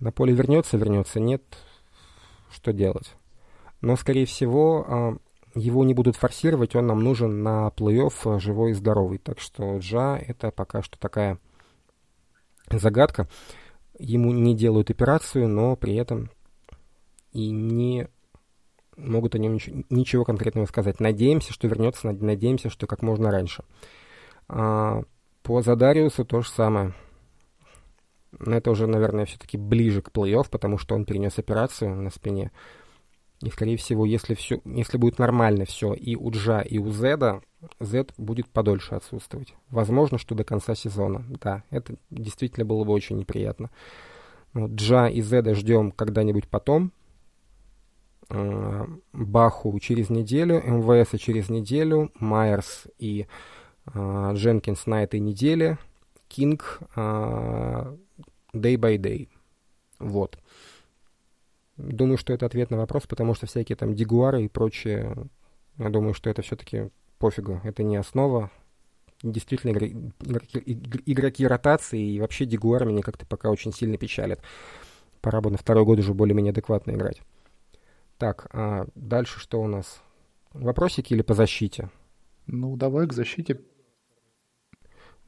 [0.00, 1.42] На поле вернется, вернется, нет,
[2.50, 3.14] что делать.
[3.84, 5.16] Но, скорее всего, а,
[5.54, 9.18] его не будут форсировать, он нам нужен на плей-офф живой и здоровый.
[9.18, 11.38] Так что Джа это пока что такая
[12.70, 13.28] загадка.
[13.98, 16.30] Ему не делают операцию, но при этом
[17.32, 18.08] и не
[18.96, 20.98] могут о нем ничего, ничего конкретного сказать.
[20.98, 23.64] Надеемся, что вернется, надеемся, что как можно раньше.
[24.48, 25.02] А,
[25.42, 26.94] по Задариусу то же самое.
[28.32, 32.50] Но это уже, наверное, все-таки ближе к плей-офф, потому что он перенес операцию на спине.
[33.44, 37.42] И, скорее всего, если, все, если будет нормально все и у Джа, и у Зеда,
[37.78, 39.54] Зед будет подольше отсутствовать.
[39.68, 41.24] Возможно, что до конца сезона.
[41.42, 43.70] Да, это действительно было бы очень неприятно.
[44.54, 46.92] Вот, Джа и Зеда ждем когда-нибудь потом.
[48.30, 53.26] А, Баху через неделю, МВС через неделю, Майерс и
[53.86, 55.78] а, Дженкинс на этой неделе,
[56.28, 57.94] Кинг а,
[58.54, 59.28] day by day.
[59.98, 60.38] Вот.
[61.76, 65.28] Думаю, что это ответ на вопрос, потому что всякие там дигуары и прочее,
[65.78, 67.60] я думаю, что это все-таки пофигу.
[67.64, 68.50] Это не основа.
[69.22, 70.12] Действительно, игроки,
[71.06, 74.40] игроки ротации и вообще дигуары меня как-то пока очень сильно печалят.
[75.20, 77.22] Пора бы на второй год уже более-менее адекватно играть.
[78.18, 80.02] Так, а дальше что у нас?
[80.52, 81.90] Вопросики или по защите?
[82.46, 83.60] Ну, давай к защите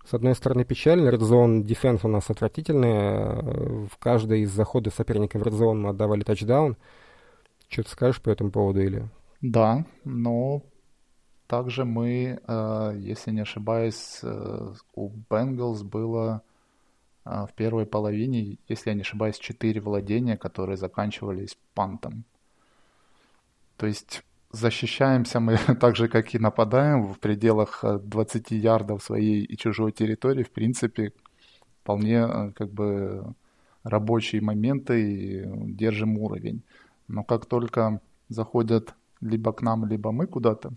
[0.09, 1.09] с одной стороны, печально.
[1.11, 3.87] Zone Defense у нас отвратительный.
[3.88, 6.77] В каждой из заходов соперника в Zone мы отдавали тачдаун.
[7.69, 9.09] Что ты скажешь по этому поводу или?
[9.40, 10.62] Да, но
[11.47, 16.42] также мы, э, если не ошибаюсь, э, у Bengals было
[17.25, 22.25] э, в первой половине, если я не ошибаюсь, четыре владения, которые заканчивались пантом.
[23.77, 29.45] То есть защищаемся мы так же, как и нападаем в пределах 20 э, ярдов своей
[29.45, 30.43] и чужой территории.
[30.43, 31.13] В принципе,
[31.83, 33.35] вполне э, как бы
[33.85, 36.63] рабочие моменты и держим уровень.
[37.09, 40.73] Но как только заходят либо к нам, либо мы куда-то,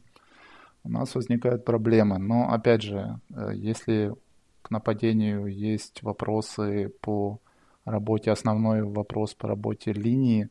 [0.83, 2.19] у нас возникают проблемы.
[2.19, 4.13] Но опять же, э, если
[4.61, 7.39] к нападению есть вопросы по
[7.85, 10.49] работе, основной вопрос по работе линии,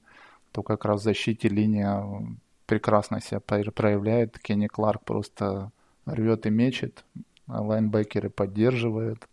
[0.53, 2.03] то как раз в защите линия
[2.69, 4.39] прекрасно себя проявляет.
[4.39, 5.73] Кенни Кларк просто
[6.07, 7.05] рвет и мечет,
[7.47, 9.27] а лайнбекеры поддерживают.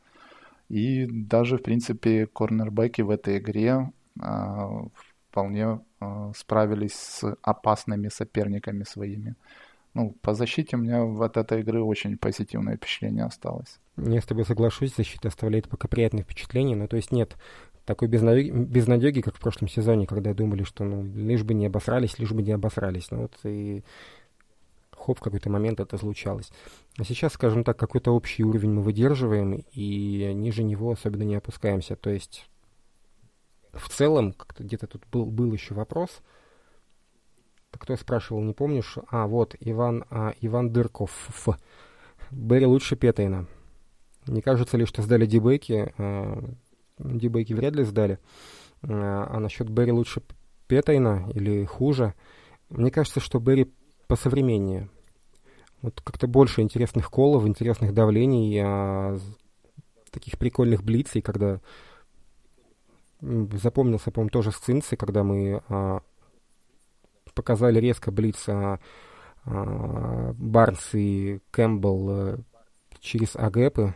[0.69, 4.86] И даже, в принципе, корнербеки в этой игре а,
[5.30, 9.36] вполне а, справились с опасными соперниками своими.
[9.93, 13.80] Ну, по защите у меня от этой игры очень позитивное впечатление осталось.
[13.98, 17.36] Я с тобой соглашусь, защита оставляет пока приятное впечатление, но то есть нет
[17.86, 22.19] такой безнадеги, безнадеги, как в прошлом сезоне, когда думали, что ну, лишь бы не обосрались,
[22.19, 23.12] лишь бы не обосрались.
[23.12, 23.84] Ну вот и
[24.91, 26.52] хоп, в какой-то момент это случалось.
[26.98, 31.95] А сейчас, скажем так, какой-то общий уровень мы выдерживаем, и ниже него особенно не опускаемся.
[31.95, 32.48] То есть
[33.74, 36.21] в целом, как-то где-то тут был, был еще вопрос.
[37.71, 38.98] Кто спрашивал, не помнишь?
[39.10, 41.12] А, вот, Иван, а, Иван Дырков.
[42.32, 43.48] Берри лучше Петейна.
[44.28, 45.93] Не кажется ли, что сдали дебеки?
[45.98, 46.41] А,
[46.97, 48.19] дебейки вряд ли сдали.
[48.84, 50.21] А, а насчет Берри лучше
[50.67, 52.13] Петайна или хуже?
[52.69, 53.71] Мне кажется, что Берри
[54.08, 54.89] посовременнее.
[55.81, 59.17] Вот как-то больше интересных колов, интересных давлений, а,
[60.12, 61.60] таких прикольных блицей, когда
[63.21, 66.01] запомнился, по-моему, тоже с Цинцей, когда мы а,
[67.34, 68.79] показали резко блиц а,
[69.45, 72.39] а, Барнс и Кэмпбелл а,
[72.99, 73.93] через агэпы,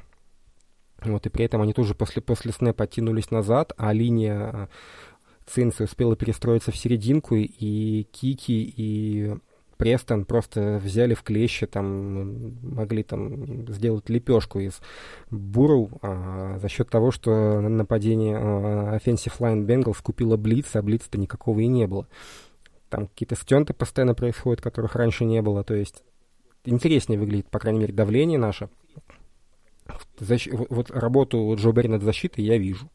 [1.06, 4.68] вот, и при этом они тоже после, после снэпа оттянулись назад, а линия э,
[5.46, 9.36] Цинцы успела перестроиться в серединку, и Кики, и
[9.80, 14.82] Престон просто взяли в клещи, там могли там сделать лепешку из
[15.32, 21.18] Буру а, за счет того, что нападение а, Offensive Line Bengals купила Блиц, а Блица-то
[21.18, 22.08] никакого и не было.
[22.90, 26.04] Там какие-то стенты постоянно происходят, которых раньше не было, то есть
[26.66, 28.70] интереснее выглядит, по крайней мере, давление наше
[30.20, 30.48] защ...
[30.52, 32.90] вот работу Джо Берри над защитой я вижу.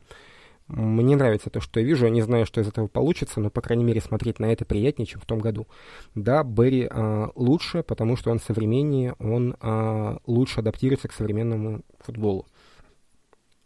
[0.66, 2.06] Мне нравится то, что я вижу.
[2.06, 5.06] Я не знаю, что из этого получится, но, по крайней мере, смотреть на это приятнее,
[5.06, 5.66] чем в том году.
[6.14, 12.46] Да, Берри э, лучше, потому что он современнее, он э, лучше адаптируется к современному футболу.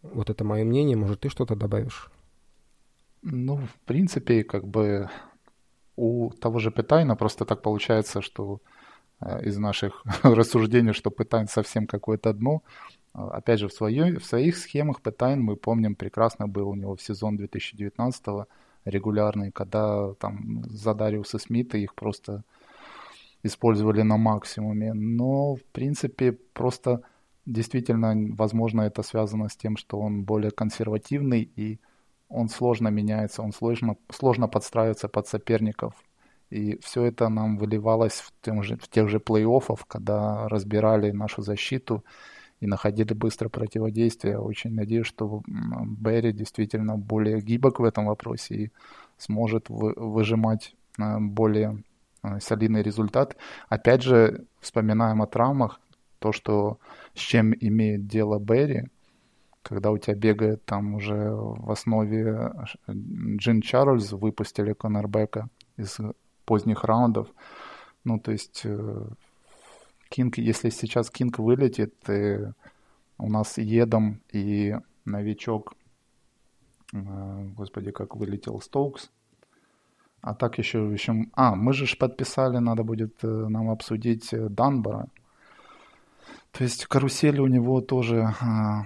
[0.03, 0.97] Вот это мое мнение.
[0.97, 2.11] Может, ты что-то добавишь?
[3.23, 5.09] Ну, в принципе, как бы
[5.95, 8.61] у того же Петайна просто так получается, что
[9.21, 14.25] э, из наших рассуждений, что Петайн совсем какое-то дно, а, опять же, в, своей, в
[14.25, 18.47] своих схемах Пэтайн, мы помним, прекрасно был у него в сезон 2019
[18.85, 22.45] регулярный, когда там за Дариуса Смита их просто
[23.43, 24.93] использовали на максимуме.
[24.95, 27.03] Но, в принципе, просто
[27.47, 31.79] действительно, возможно, это связано с тем, что он более консервативный и
[32.29, 35.95] он сложно меняется, он сложно, сложно подстраивается под соперников.
[36.51, 41.43] И все это нам выливалось в, тем же, в тех же плей-оффах, когда разбирали нашу
[41.43, 42.05] защиту
[42.61, 44.39] и находили быстро противодействие.
[44.39, 48.73] Очень надеюсь, что Берри действительно более гибок в этом вопросе и
[49.17, 51.83] сможет вы, выжимать э, более
[52.23, 53.37] э, солидный результат.
[53.69, 55.81] Опять же, вспоминаем о травмах,
[56.19, 56.79] то, что
[57.15, 58.89] с чем имеет дело Берри,
[59.63, 62.53] когда у тебя бегает там уже в основе
[62.89, 65.99] Джин Чарльз, выпустили Конорбека из
[66.45, 67.29] поздних раундов.
[68.05, 69.07] Ну, то есть э,
[70.09, 72.39] Кинг, если сейчас Кинг вылетит, и
[73.19, 75.75] у нас Едом и новичок,
[76.93, 79.11] э, господи, как вылетел Стоукс,
[80.21, 81.27] а так еще, еще...
[81.35, 85.09] А, мы же подписали, надо будет э, нам обсудить Данбора.
[86.53, 88.35] То есть карусель у него тоже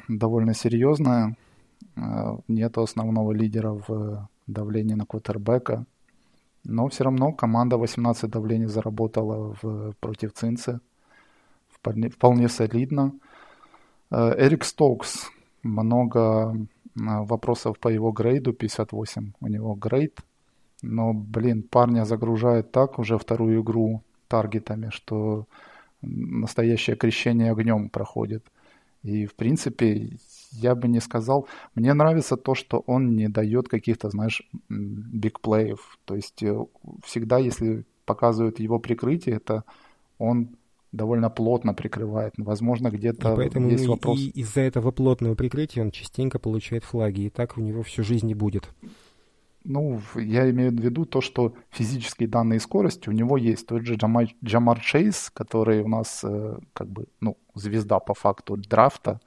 [0.09, 1.37] довольно серьезная.
[2.49, 5.87] Нету основного лидера в давлении на квотербека.
[6.64, 10.81] Но все равно команда 18 давлений заработала в, против Цинцы.
[11.83, 13.12] Вполне, вполне солидно.
[14.11, 15.30] А, Эрик Стоукс.
[15.64, 16.55] Много
[16.97, 18.53] а, вопросов по его грейду.
[18.53, 20.20] 58 у него грейд.
[20.83, 25.47] Но, блин, парня загружают так уже вторую игру таргетами, что
[26.03, 28.45] настоящее крещение огнем проходит.
[29.03, 30.16] И, в принципе,
[30.53, 31.49] я бы не сказал...
[31.74, 35.99] Мне нравится то, что он не дает каких-то, знаешь, бигплеев.
[36.05, 36.64] То есть э,
[37.05, 39.64] всегда, если показывают его прикрытие, это
[40.18, 40.57] он
[40.93, 42.34] довольно плотно прикрывает.
[42.36, 44.18] Возможно, где-то и поэтому есть вопрос.
[44.18, 48.30] И из-за этого плотного прикрытия он частенько получает флаги, и так у него всю жизнь
[48.30, 48.68] и будет.
[49.64, 53.66] Ну, я имею в виду то, что физические данные скорости у него есть.
[53.66, 58.57] Тот же Джамар, Джамар Чейз, который у нас э, как бы, ну, звезда по факту
[58.57, 59.20] драфта,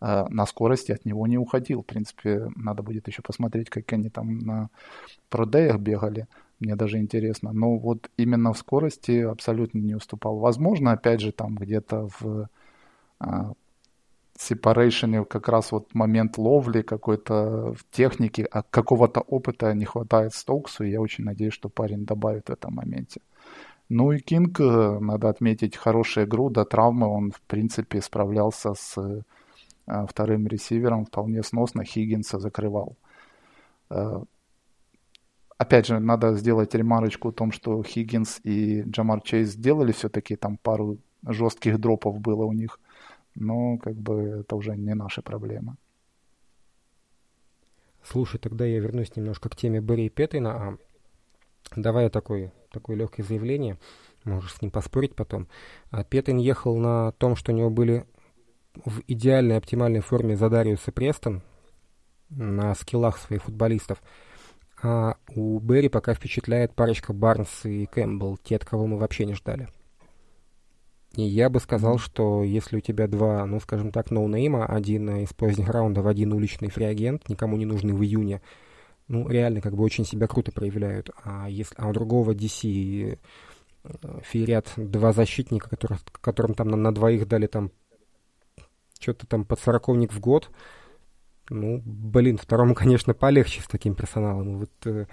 [0.00, 1.82] э, на скорости от него не уходил.
[1.82, 4.70] В принципе, надо будет еще посмотреть, как они там на
[5.28, 6.26] продеях бегали.
[6.60, 7.52] Мне даже интересно.
[7.52, 10.38] Но вот именно в скорости абсолютно не уступал.
[10.38, 12.48] Возможно, опять же, там где-то в
[13.20, 13.26] э,
[14.38, 20.84] сепарейшене как раз вот момент ловли какой-то в технике, а какого-то опыта не хватает Стоуксу,
[20.84, 23.20] и я очень надеюсь, что парень добавит в этом моменте.
[23.88, 28.98] Ну и Кинг, э, надо отметить, хорошая игру, до травмы он, в принципе, справлялся с
[28.98, 29.22] э,
[30.08, 32.96] вторым ресивером вполне сносно, Хиггинса закрывал.
[35.58, 40.58] Опять же, надо сделать ремарочку о том, что Хиггинс и Джамар Чейз сделали все-таки там
[40.58, 42.78] пару жестких дропов было у них
[43.36, 45.76] но как бы это уже не наша проблема.
[48.02, 50.50] Слушай, тогда я вернусь немножко к теме Берри Петрина.
[50.50, 50.78] А,
[51.74, 53.78] давай такое, такое легкое заявление,
[54.24, 55.48] можешь с ним поспорить потом.
[55.90, 58.06] А, Петтин ехал на том, что у него были
[58.84, 61.42] в идеальной, оптимальной форме Задариус и Престон
[62.30, 64.02] на скиллах своих футболистов.
[64.88, 69.34] А у Берри пока впечатляет парочка Барнс и Кэмпбелл, те, от кого мы вообще не
[69.34, 69.68] ждали.
[71.16, 75.32] И я бы сказал, что если у тебя два, ну, скажем так, ноунейма, один из
[75.32, 78.42] поздних раундов, один уличный free agent, никому не нужный в июне,
[79.08, 81.10] ну, реально, как бы очень себя круто проявляют.
[81.24, 83.18] А, если, а у другого DC
[83.82, 87.72] э, феерят два защитника, которых, которым там на, на двоих дали там
[89.00, 90.48] что-то там под сороковник в год.
[91.50, 94.58] Ну, блин, второму, конечно, полегче с таким персоналом.
[94.58, 95.06] Вот э,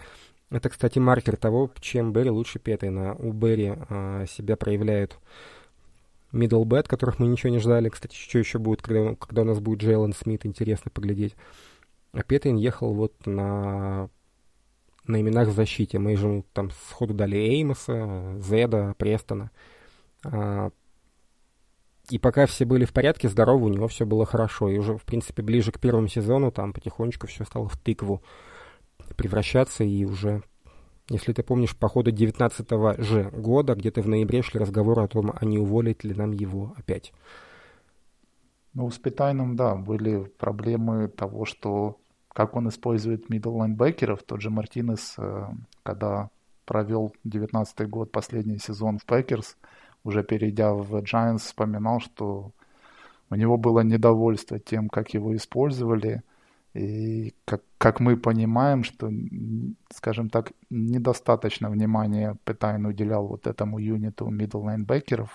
[0.49, 3.15] это, кстати, маркер того, чем Берри лучше Петрина.
[3.15, 5.17] У Берри э, себя проявляют
[6.31, 7.89] middle bet, которых мы ничего не ждали.
[7.89, 11.36] Кстати, что еще будет, когда, когда у нас будет Джейлен Смит, интересно поглядеть.
[12.11, 14.09] А Петрин ехал вот на,
[15.05, 15.99] на именах в защите.
[15.99, 19.51] Мы же там сходу дали Эймоса, Зеда, Престона.
[20.25, 20.71] А,
[22.09, 24.69] и пока все были в порядке, здоровы, у него все было хорошо.
[24.69, 28.21] И уже, в принципе, ближе к первому сезону там потихонечку все стало в тыкву
[29.15, 30.43] превращаться, и уже
[31.09, 35.33] если ты помнишь, по ходу 19 же года, где-то в ноябре шли разговоры о том,
[35.35, 37.13] а не уволить ли нам его опять.
[38.73, 41.99] Ну, с Петайном, да, были проблемы того, что
[42.29, 44.23] как он использует middle лайнбекеров.
[44.23, 45.45] Тот же Мартинес, э,
[45.83, 46.29] когда
[46.65, 49.57] провел 19 год, последний сезон в Пекерс,
[50.03, 52.51] уже перейдя в Giants, вспоминал, что
[53.29, 56.21] у него было недовольство тем, как его использовали–
[56.73, 59.11] и как, как мы понимаем, что,
[59.93, 65.29] скажем так, недостаточно внимания Петайн уделял вот этому юниту linebackers,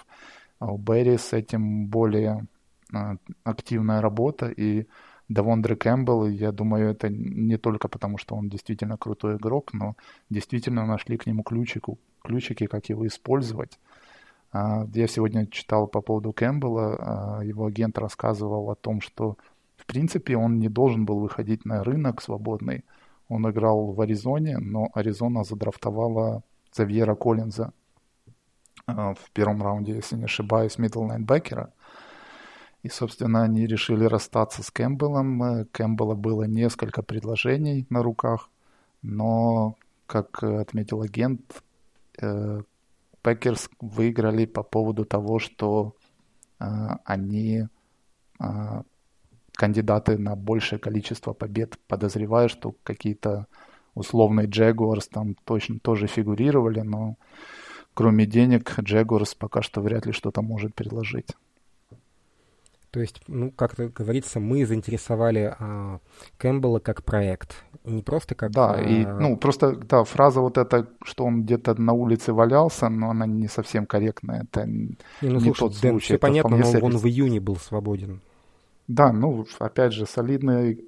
[0.58, 2.46] а у Берри с этим более
[2.92, 4.86] а, активная работа, и
[5.28, 9.94] Давондре Кэмпбелл, я думаю, это не только потому, что он действительно крутой игрок, но
[10.30, 13.78] действительно нашли к нему ключику, ключики, как его использовать.
[14.53, 19.36] А, я сегодня читал по поводу Кэмпбелла, а, его агент рассказывал о том, что
[19.88, 22.84] принципе, он не должен был выходить на рынок свободный.
[23.28, 26.42] Он играл в Аризоне, но Аризона задрафтовала
[26.72, 27.72] Завьера Коллинза
[28.86, 31.72] а, в первом раунде, если не ошибаюсь, middle лайнбекера.
[32.82, 35.42] И, собственно, они решили расстаться с Кэмпбеллом.
[35.42, 38.51] Э, Кэмпбелла было несколько предложений на руках,
[39.03, 39.74] но,
[40.07, 41.62] как отметил агент,
[42.20, 42.62] э,
[43.22, 45.94] Пекерс выиграли по поводу того, что
[46.60, 46.64] э,
[47.04, 47.64] они
[49.58, 51.76] кандидаты на большее количество побед.
[51.88, 53.48] Подозреваю, что какие-то
[53.94, 57.16] условные Джегуарс там точно тоже фигурировали, но
[57.92, 61.34] кроме денег Джегуарс пока что вряд ли что-то может предложить.
[62.91, 66.01] То есть, ну, как говорится, мы заинтересовали а,
[66.39, 67.64] Кэмпбелла как проект.
[67.84, 68.53] Не просто как...
[68.53, 68.80] Да, а...
[68.80, 73.26] и, ну, просто, да, фраза вот эта, что он где-то на улице валялся, но она
[73.26, 74.45] не совсем корректная.
[74.45, 76.07] Это не, ну, не слушай, тот Дэн, случай.
[76.07, 78.22] Все понятно, но он в июне был свободен.
[78.86, 80.82] Да, ну, опять же, солидный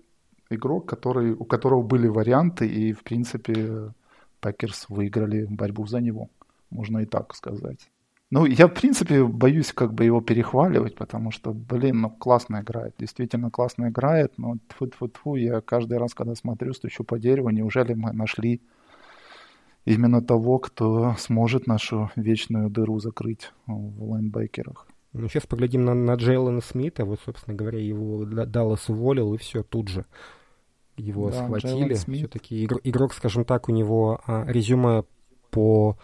[0.49, 3.93] игрок, который, у которого были варианты, и, в принципе,
[4.41, 6.31] Пекерс выиграли борьбу за него.
[6.71, 7.91] Можно и так сказать.
[8.33, 12.95] Ну, я, в принципе, боюсь как бы его перехваливать, потому что, блин, ну, классно играет.
[12.97, 18.13] Действительно классно играет, но тьфу-тьфу-тьфу, я каждый раз, когда смотрю, стучу по дереву, неужели мы
[18.13, 18.63] нашли
[19.85, 24.87] именно того, кто сможет нашу вечную дыру закрыть в лайнбекерах.
[25.13, 27.05] Ну, сейчас поглядим на, на Джейлона Смита.
[27.05, 30.05] Вот, собственно говоря, его Даллас уволил, и все, тут же
[30.97, 31.95] его да, схватили.
[31.95, 35.03] Все-таки игр, игрок, скажем так, у него а, резюме
[35.51, 35.99] по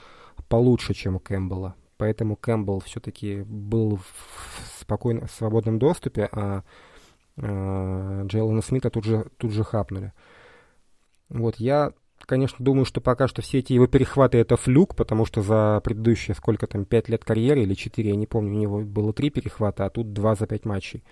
[0.49, 6.63] получше, чем у Кэмпбелла поэтому Кэмпбелл все-таки был в спокойном, свободном доступе, а
[7.37, 10.13] э, Джейлона Смита тут же, тут же хапнули.
[11.29, 15.43] Вот, я, конечно, думаю, что пока что все эти его перехваты это флюк, потому что
[15.43, 19.13] за предыдущие, сколько там, пять лет карьеры или четыре, я не помню, у него было
[19.13, 21.03] три перехвата, а тут два за пять матчей.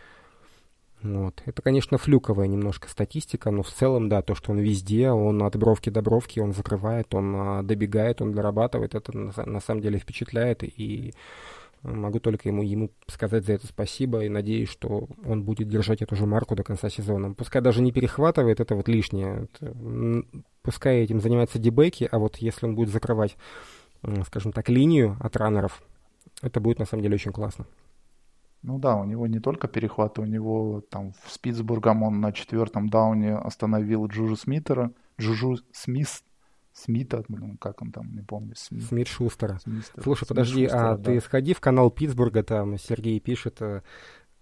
[1.05, 1.42] Вот.
[1.44, 5.55] Это, конечно, флюковая немножко статистика, но в целом, да, то, что он везде, он от
[5.55, 10.64] бровки до бровки, он закрывает, он а, добегает, он дорабатывает, это на, самом деле впечатляет,
[10.64, 11.12] и
[11.82, 16.16] могу только ему, ему сказать за это спасибо, и надеюсь, что он будет держать эту
[16.16, 17.34] же марку до конца сезона.
[17.34, 19.46] Пускай даже не перехватывает, это вот лишнее.
[19.61, 19.74] Это,
[20.62, 23.36] пускай этим занимается дебеки, а вот если он будет закрывать,
[24.26, 25.82] скажем так, линию от раннеров,
[26.40, 27.66] это будет на самом деле очень классно.
[28.64, 32.88] Ну да, у него не только перехваты, у него там с Питтсбургом он на четвертом
[32.88, 34.90] дауне остановил Джужу Смитера,
[35.20, 36.24] Джужу Смис,
[36.72, 38.54] Смита, блин, как он там, не помню.
[38.56, 39.58] Смит, Смит Шустера.
[39.62, 40.02] Смистер.
[40.02, 41.04] Слушай, подожди, Смит Шустера, а да.
[41.04, 43.82] ты сходи в канал Питтсбурга, там Сергей пишет, э,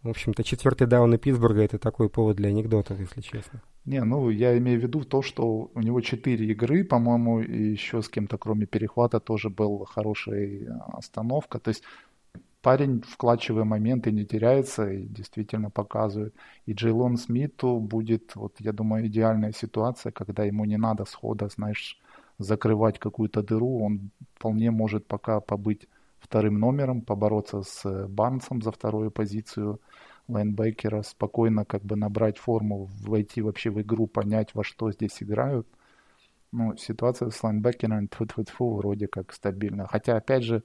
[0.05, 3.61] в общем-то, четвертый даун Питтсбурга это такой повод для анекдотов, если честно.
[3.85, 8.03] Не, ну я имею в виду то, что у него четыре игры, по-моему, и еще
[8.03, 11.59] с кем-то, кроме перехвата, тоже была хорошая остановка.
[11.59, 11.83] То есть
[12.63, 16.35] парень в клатчевые моменты не теряется и действительно показывает.
[16.67, 22.01] И Джейлон Смиту будет, вот я думаю, идеальная ситуация, когда ему не надо схода, знаешь,
[22.39, 23.85] закрывать какую-то дыру.
[23.85, 25.89] Он вполне может пока побыть
[26.21, 29.81] вторым номером, побороться с Барнсом за вторую позицию
[30.29, 35.67] лайнбекера, спокойно как бы набрать форму, войти вообще в игру, понять, во что здесь играют.
[36.53, 39.87] Ну, ситуация с лайнбекером тьфу -тьфу -тьфу, вроде как стабильна.
[39.87, 40.63] Хотя, опять же,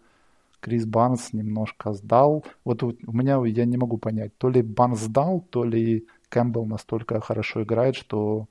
[0.60, 2.46] Крис Барнс немножко сдал.
[2.64, 7.22] Вот у меня я не могу понять, то ли Барнс сдал, то ли Кэмпбелл настолько
[7.22, 8.48] хорошо играет, что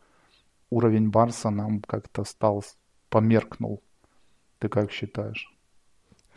[0.71, 2.65] уровень Барнса нам как-то стал,
[3.09, 3.83] померкнул.
[4.59, 5.53] Ты как считаешь?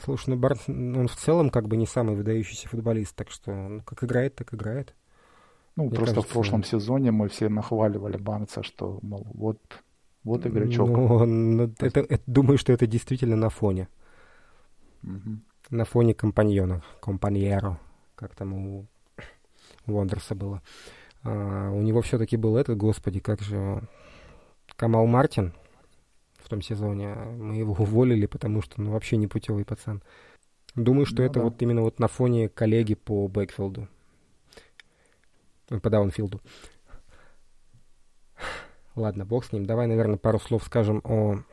[0.04, 3.82] Слушай, ну Барнс, он в целом как бы не самый выдающийся футболист, так что ну,
[3.84, 4.96] как играет, так играет.
[5.76, 9.60] Ну, Мне просто кажется, в прошлом сезоне мы все нахваливали Барнса, что, мол, вот,
[10.24, 10.90] вот игрочок.
[10.90, 13.88] Ну, ну это, это, думаю, что это действительно на фоне.
[15.04, 15.40] Угу
[15.70, 17.80] на фоне компаньона, компаньеро,
[18.16, 18.88] как там у
[19.86, 20.62] Вондерса было.
[21.24, 23.82] А, у него все-таки был этот, господи, как же,
[24.76, 25.54] Камал Мартин
[26.38, 27.14] в том сезоне.
[27.14, 30.02] Мы его уволили, потому что, ну, вообще не путевый пацан.
[30.76, 31.42] Думаю, что ну, это да.
[31.42, 33.88] вот именно вот на фоне коллеги по бэкфилду.
[35.68, 36.42] По даунфилду.
[38.96, 39.66] Ладно, бог с ним.
[39.66, 41.44] Давай, наверное, пару слов скажем о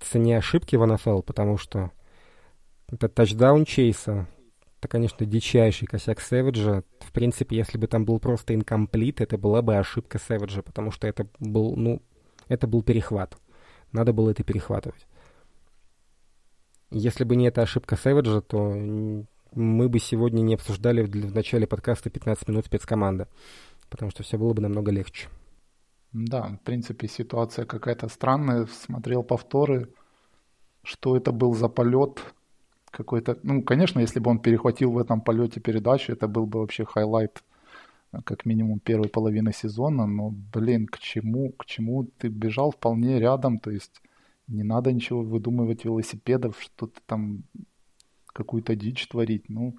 [0.00, 1.92] цене ошибки в НФЛ, потому что
[2.90, 4.26] это тачдаун Чейса.
[4.78, 6.84] Это, конечно, дичайший косяк Сэвиджа.
[7.00, 11.08] В принципе, если бы там был просто инкомплит, это была бы ошибка Сэвиджа, потому что
[11.08, 12.00] это был, ну,
[12.46, 13.36] это был перехват.
[13.92, 15.06] Надо было это перехватывать.
[16.90, 18.72] Если бы не эта ошибка Сэвиджа, то
[19.52, 23.28] мы бы сегодня не обсуждали в, начале подкаста 15 минут спецкоманда,
[23.90, 25.28] потому что все было бы намного легче.
[26.12, 28.66] Да, в принципе, ситуация какая-то странная.
[28.66, 29.92] Смотрел повторы,
[30.82, 32.22] что это был за полет,
[32.98, 33.38] какой-то...
[33.44, 37.44] Ну, конечно, если бы он перехватил в этом полете передачу, это был бы вообще highlight
[38.24, 43.58] как минимум первой половины сезона, но, блин, к чему, к чему ты бежал вполне рядом,
[43.58, 44.02] то есть
[44.48, 47.42] не надо ничего выдумывать велосипедов, что-то там,
[48.26, 49.76] какую-то дичь творить, ну,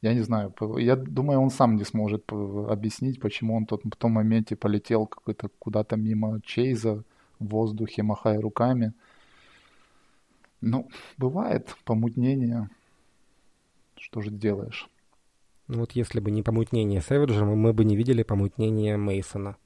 [0.00, 4.12] я не знаю, я думаю, он сам не сможет объяснить, почему он тот, в том
[4.12, 7.02] моменте полетел какой-то куда-то мимо Чейза
[7.38, 8.92] в воздухе, махая руками.
[10.60, 10.88] Ну,
[11.18, 12.68] бывает помутнение.
[13.96, 14.88] Что же делаешь?
[15.68, 19.56] Ну вот если бы не помутнение Сэвиджа, мы бы не видели помутнение Мейсона.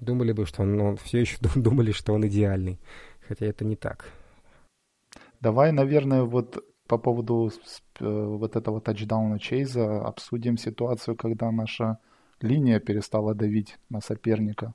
[0.00, 2.78] Думали бы, что он, ну, все еще думали, что он идеальный.
[3.28, 4.10] Хотя это не так.
[5.40, 7.50] Давай, наверное, вот по поводу
[8.00, 11.98] э, вот этого тачдауна Чейза обсудим ситуацию, когда наша
[12.40, 14.74] линия перестала давить на соперника.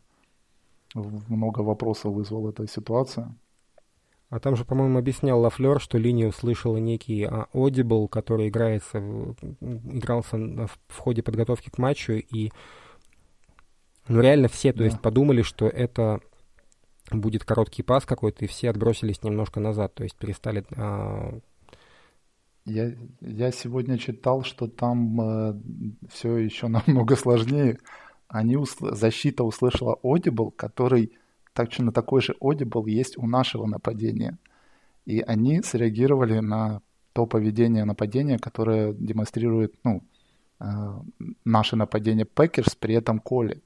[0.94, 3.34] Много вопросов вызвала эта ситуация.
[4.32, 9.00] А там же, по-моему, объяснял Лафлер, что линию услышала некий а, Audible, который играется,
[9.60, 10.38] игрался
[10.88, 12.50] в ходе подготовки к матчу, и
[14.08, 14.86] ну, реально все, то да.
[14.86, 16.22] есть, подумали, что это
[17.12, 20.64] будет короткий пас какой-то, и все отбросились немножко назад, то есть перестали...
[20.78, 21.38] А...
[22.64, 25.62] Я, я сегодня читал, что там э,
[26.10, 27.80] все еще намного сложнее.
[28.30, 28.96] Они усл...
[28.96, 31.18] Защита услышала Audible, который
[31.54, 34.38] точно такой же Audible есть у нашего нападения.
[35.06, 36.82] И они среагировали на
[37.14, 40.04] то поведение нападения, которое демонстрирует ну,
[40.60, 40.66] э,
[41.44, 43.62] наше нападение Packers при этом call е.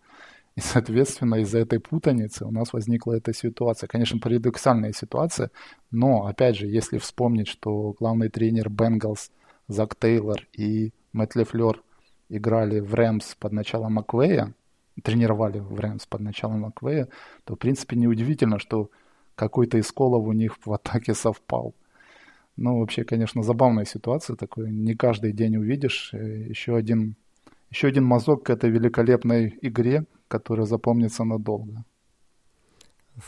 [0.56, 3.88] И, соответственно, из-за этой путаницы у нас возникла эта ситуация.
[3.88, 5.52] Конечно, парадоксальная ситуация,
[5.92, 9.32] но, опять же, если вспомнить, что главный тренер Бенгалс
[9.68, 11.82] Зак Тейлор и Мэтт Лефлер
[12.30, 14.54] играли в Рэмс под началом Маквея,
[15.02, 17.08] тренировали Рэмс под началом Маквея,
[17.44, 18.90] то, в принципе, неудивительно, что
[19.36, 21.76] какой-то из колов у них в атаке совпал.
[22.58, 24.72] Ну, вообще, конечно, забавная ситуация такой.
[24.72, 26.12] Не каждый день увидишь.
[26.14, 27.16] Э, еще один,
[27.70, 31.84] еще один мазок к этой великолепной игре, которая запомнится надолго.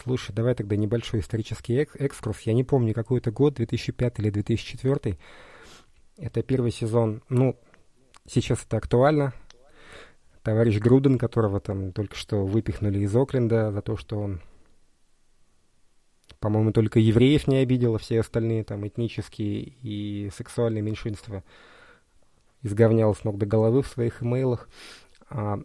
[0.03, 2.41] Слушай, давай тогда небольшой исторический экскурс.
[2.41, 5.18] Я не помню, какой это год, 2005 или 2004.
[6.18, 7.22] Это первый сезон.
[7.30, 7.57] Ну,
[8.26, 9.34] сейчас это актуально
[10.47, 14.39] товарищ Груден, которого там только что выпихнули из Окленда за то, что он,
[16.39, 21.43] по-моему, только евреев не обидел, а все остальные там этнические и сексуальные меньшинства
[22.63, 24.69] изговнял с ног до головы в своих имейлах.
[25.29, 25.59] А,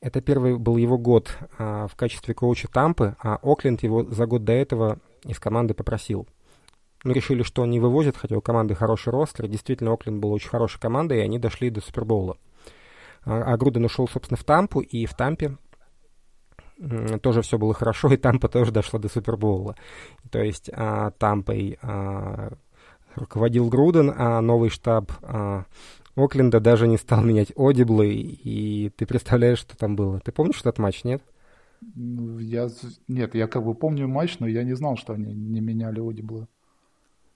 [0.00, 4.44] это первый был его год а, в качестве коуча Тампы, а Окленд его за год
[4.44, 6.28] до этого из команды попросил.
[7.02, 9.48] Ну, решили, что не вывозит, хотя у команды хороший ростер.
[9.48, 12.38] Действительно, Окленд был очень хорошей командой, и они дошли до Супербоула.
[13.24, 15.56] А, а Груден ушел, собственно, в Тампу, и в Тампе
[17.22, 19.76] тоже все было хорошо, и Тампа тоже дошла до Супербоула.
[20.30, 22.52] То есть а, Тампой а,
[23.14, 25.12] руководил Груден, а новый штаб
[26.16, 30.20] Окленда даже не стал менять audible ы, и ты представляешь, что там было.
[30.20, 31.22] Ты помнишь этот матч, нет?
[31.82, 32.68] Я,
[33.08, 36.36] нет, я как бы помню матч, но я не знал, что они не меняли audible
[36.36, 36.46] ы.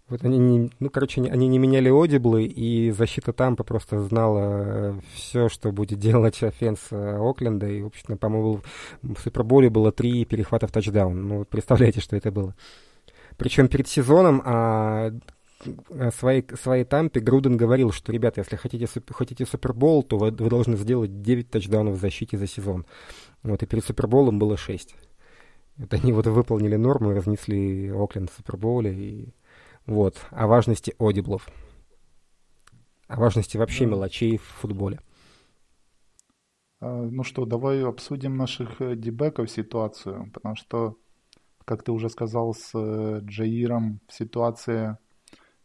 [0.08, 4.40] Вот они не, ну, короче, они не меняли audible ы, и защита Тампа просто знала
[4.40, 7.66] э, все, что будет делать offense э, Окленда.
[7.68, 8.62] И, в общем, по-моему,
[9.02, 11.28] в Суперболе было три перехвата в тачдаун.
[11.28, 12.54] Ну, представляете, что это было.
[13.36, 15.12] Причем перед сезоном а,
[16.16, 20.76] своей, своей Тампе Груден говорил, что, ребята, если хотите, хотите Супербол, то вы, вы должны
[20.76, 22.86] сделать 9 тачдаунов в защите за сезон.
[23.42, 24.94] Вот, и перед Суперболом было 6.
[25.76, 29.28] Вот они вот выполнили норму, разнесли Окленд в Суперболе, и
[29.88, 31.48] вот, о важности одиблов.
[33.06, 33.92] О важности вообще да.
[33.92, 35.00] мелочей в футболе.
[36.80, 40.98] А, ну что, давай обсудим наших э, дебеков ситуацию, потому что,
[41.64, 44.98] как ты уже сказал, с э, Джаиром ситуация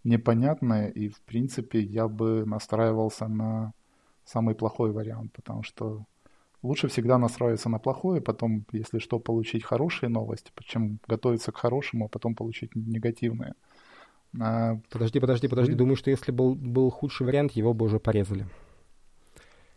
[0.05, 3.73] непонятная, и в принципе я бы настраивался на
[4.23, 6.05] самый плохой вариант, потому что
[6.61, 12.05] лучше всегда настраиваться на плохое, потом, если что, получить хорошие новости, чем готовиться к хорошему,
[12.05, 13.53] а потом получить негативные.
[14.39, 15.71] А, подожди, подожди, подожди.
[15.73, 15.77] Вы...
[15.77, 18.47] Думаю, что если был, был худший вариант, его бы уже порезали.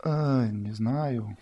[0.02, 1.36] А, не знаю.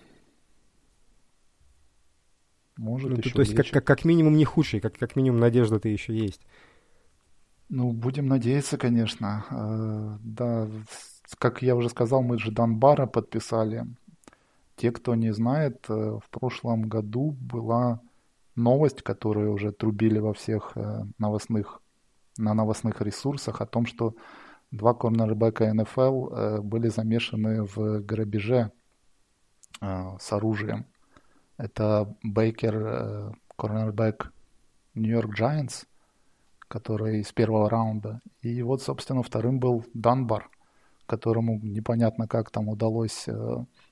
[2.76, 5.88] Может, ну, еще То есть, как, как, как минимум не худший, как, как минимум надежда-то
[5.88, 6.40] еще есть.
[7.68, 9.44] Ну, будем надеяться, конечно.
[9.48, 10.68] А, да,
[11.38, 13.86] как я уже сказал, мы же Донбара подписали.
[14.76, 18.00] Те, кто не знает, э, в прошлом году была
[18.56, 21.80] новость, которую уже трубили во всех э, новостных
[22.36, 24.14] на новостных ресурсах о том, что
[24.70, 28.72] два корнербека НФЛ э, были замешаны в грабеже
[29.80, 30.86] э, с оружием.
[31.56, 34.32] Это Бейкер, э, корнербек
[34.94, 35.86] Нью-Йорк Giants,
[36.68, 38.20] который из первого раунда.
[38.42, 40.50] И вот, собственно, вторым был Данбар,
[41.06, 43.28] которому непонятно как там удалось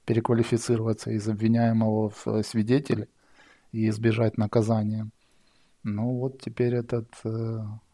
[0.07, 3.07] переквалифицироваться из обвиняемого в свидетеля
[3.70, 5.09] и избежать наказания.
[5.84, 7.09] Ну вот теперь этот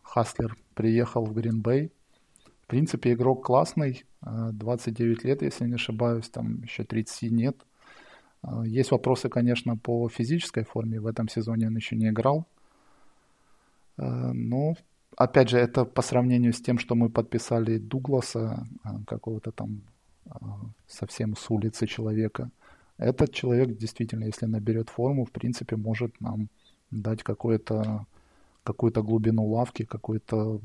[0.09, 1.93] Хаслер приехал в Гринбей.
[2.63, 7.57] В принципе, игрок классный, 29 лет, если не ошибаюсь, там еще 30 нет.
[8.65, 11.01] Есть вопросы, конечно, по физической форме.
[11.01, 12.47] В этом сезоне он еще не играл.
[13.97, 14.75] Но
[15.17, 18.67] опять же, это по сравнению с тем, что мы подписали Дугласа,
[19.07, 19.83] какого-то там
[20.87, 22.51] совсем с улицы человека.
[22.99, 26.49] Этот человек действительно, если наберет форму, в принципе, может нам
[26.91, 28.07] дать какое-то
[28.69, 30.61] какую-то глубину лавки, какой-то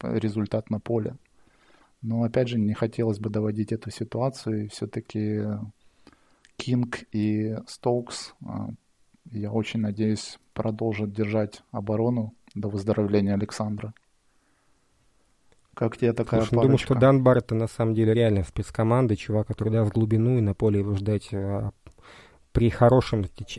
[0.00, 1.16] результат на поле.
[2.00, 4.64] Но опять же, не хотелось бы доводить эту ситуацию.
[4.64, 5.42] И все-таки
[6.56, 8.68] Кинг и Стоукс, а,
[9.32, 13.92] я очень надеюсь, продолжат держать оборону до выздоровления Александра.
[15.74, 19.48] Как тебе такая Слушай, ну, думаю, что Данбар это на самом деле реально спецкоманда, чувак,
[19.48, 21.72] который даст глубину, и на поле его ждать а,
[22.52, 23.58] при хорошем теч...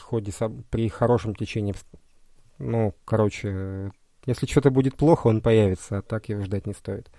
[0.00, 0.32] ходе,
[0.70, 1.74] при хорошем течении.
[2.58, 3.92] Ну, короче,
[4.26, 7.10] если что-то будет плохо, он появится, а так его ждать не стоит.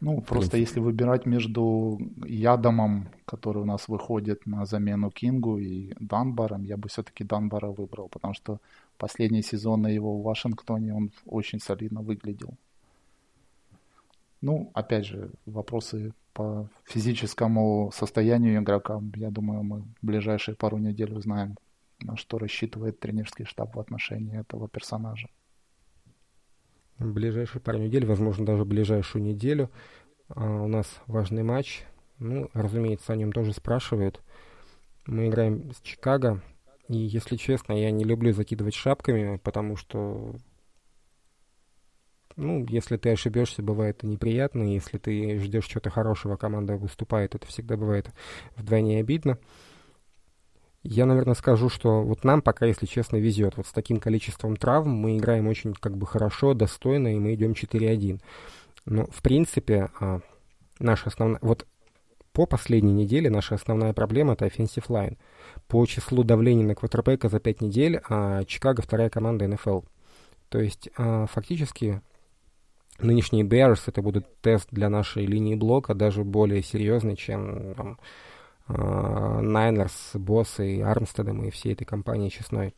[0.00, 6.64] Ну, просто если выбирать между Ядомом, который у нас выходит на замену Кингу, и Данбаром,
[6.64, 8.58] я бы все-таки Данбара выбрал, потому что
[8.98, 12.54] последние сезоны его в Вашингтоне он очень солидно выглядел.
[14.42, 21.14] Ну, опять же, вопросы по физическому состоянию игрока, я думаю, мы в ближайшие пару недель
[21.14, 21.56] узнаем,
[22.00, 25.28] на что рассчитывает тренерский штаб в отношении этого персонажа
[26.98, 29.70] ближайшие пару недель, возможно, даже ближайшую неделю.
[30.28, 31.84] А, у нас важный матч.
[32.18, 34.22] Ну, разумеется, о нем тоже спрашивают.
[35.06, 36.42] Мы играем с Чикаго.
[36.88, 40.34] И, если честно, я не люблю закидывать шапками, потому что,
[42.36, 44.62] ну, если ты ошибешься, бывает неприятно.
[44.62, 48.10] Если ты ждешь чего-то хорошего, команда выступает, это всегда бывает
[48.56, 49.38] вдвойне обидно.
[50.88, 53.56] Я, наверное, скажу, что вот нам пока, если честно, везет.
[53.56, 57.52] Вот с таким количеством травм мы играем очень как бы хорошо, достойно, и мы идем
[57.52, 58.20] 4-1.
[58.84, 60.20] Но, в принципе, а,
[60.78, 61.40] наша основная...
[61.42, 61.66] Вот
[62.32, 65.18] по последней неделе наша основная проблема— это offensive line.
[65.66, 69.80] По числу давлений на квотербека за 5 недель а Чикаго вторая команда НФЛ.
[70.50, 72.00] То есть, а, фактически,
[73.00, 77.98] нынешние Bears— это будет тест для нашей линии блока, даже более серьезный, чем там,
[78.68, 82.74] Найнерс, Боссы, Армстедом и всей этой компании честной.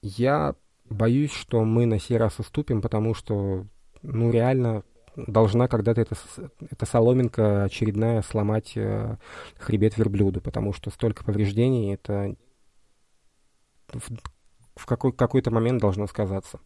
[0.00, 0.54] Я
[0.88, 3.66] боюсь, что мы на сей раз уступим, потому что,
[4.02, 4.84] ну, реально
[5.16, 6.16] должна когда-то эта,
[6.70, 9.16] эта соломинка очередная сломать э,
[9.58, 12.36] хребет верблюду, потому что столько повреждений, это
[13.92, 14.08] в,
[14.76, 16.60] в какой, какой-то момент должно сказаться.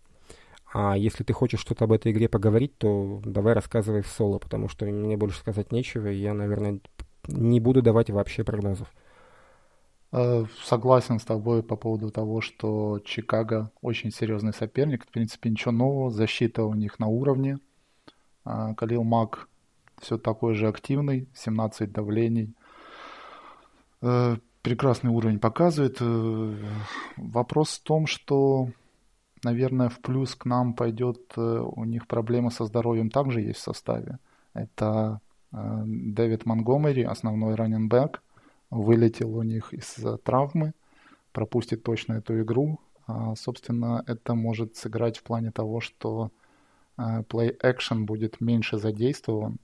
[0.73, 4.69] А если ты хочешь что-то об этой игре поговорить, то давай рассказывай в соло, потому
[4.69, 6.81] что мне больше сказать нечего, и я, наверное,
[7.29, 8.89] не буду давать вообще прогнозов.
[10.13, 15.05] Э, согласен с тобой по поводу того, что Чикаго очень серьезный соперник.
[15.05, 16.11] В принципе, ничего нового.
[16.11, 17.59] Защита у них на уровне.
[18.45, 19.49] А, Калил Мак
[20.01, 21.29] все такой же активный.
[21.35, 22.53] 17 давлений.
[24.03, 25.97] Э, прекрасный уровень показывает.
[26.01, 26.57] Э,
[27.17, 28.69] вопрос в том, что
[29.45, 33.65] наверное, в плюс к нам пойдет, э, у них проблемы со здоровьем также есть в
[33.65, 34.19] составе.
[34.55, 35.21] Это
[35.53, 38.23] э, Дэвид Монгомери, основной раненбэк,
[38.71, 40.73] вылетел у них из травмы,
[41.33, 42.79] пропустит точно эту игру.
[43.07, 46.31] А, собственно, это может сыграть в плане того, что
[46.97, 49.59] э, play action будет меньше задействован.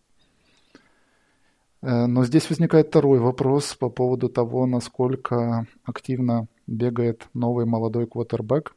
[1.80, 8.74] Но здесь возникает второй вопрос по поводу того, насколько активно бегает новый молодой квотербек.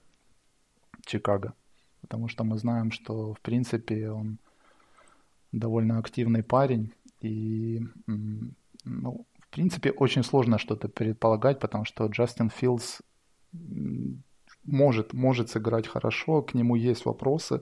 [1.06, 1.54] Чикаго.
[2.02, 4.38] Потому что мы знаем, что, в принципе, он
[5.52, 6.93] довольно активный парень.
[7.22, 13.02] И, ну, в принципе, очень сложно что-то предполагать, потому что Джастин Филдс
[14.64, 17.62] может, может сыграть хорошо, к нему есть вопросы,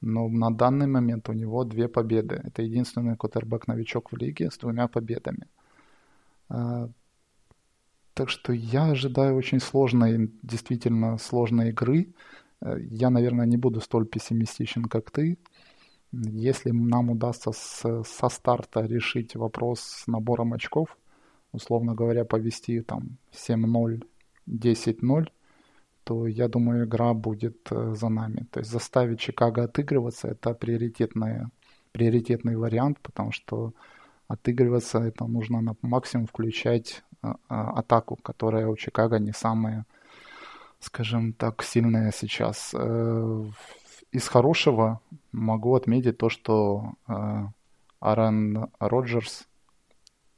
[0.00, 2.40] но на данный момент у него две победы.
[2.44, 5.46] Это единственный кутербэк-новичок в лиге с двумя победами.
[6.48, 6.88] А,
[8.14, 12.12] так что я ожидаю очень сложной, действительно сложной игры.
[12.62, 15.38] Э, я, наверное, не буду столь пессимистичен, как ты.
[16.12, 20.96] Если нам удастся с, со старта решить вопрос с набором очков,
[21.52, 24.02] условно говоря, повести там 7-0,
[24.48, 25.28] 10-0,
[26.04, 28.46] то я думаю, игра будет э, за нами.
[28.50, 31.46] То есть заставить Чикаго отыгрываться это приоритетный,
[31.92, 33.72] приоритетный вариант, потому что
[34.28, 37.36] отыгрываться это нужно на максимум включать а,
[37.78, 39.86] атаку, которая у Чикаго не самая
[40.82, 42.74] скажем так, сильная сейчас.
[42.74, 43.44] Э,
[44.10, 45.00] из хорошего
[45.32, 47.12] могу отметить то, что э,
[48.00, 49.48] Аарон Роджерс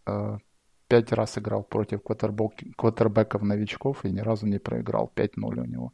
[0.07, 0.39] э,
[0.87, 5.11] пять раз играл против квотербеков новичков и ни разу не проиграл.
[5.17, 5.93] 5-0 у него.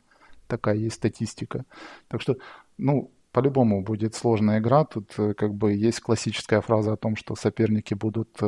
[0.48, 1.64] Такая есть статистика.
[2.08, 2.36] Так что,
[2.76, 4.84] ну, по-любому будет сложная игра.
[4.84, 8.40] Тут как бы есть классическая фраза о том, что соперники будут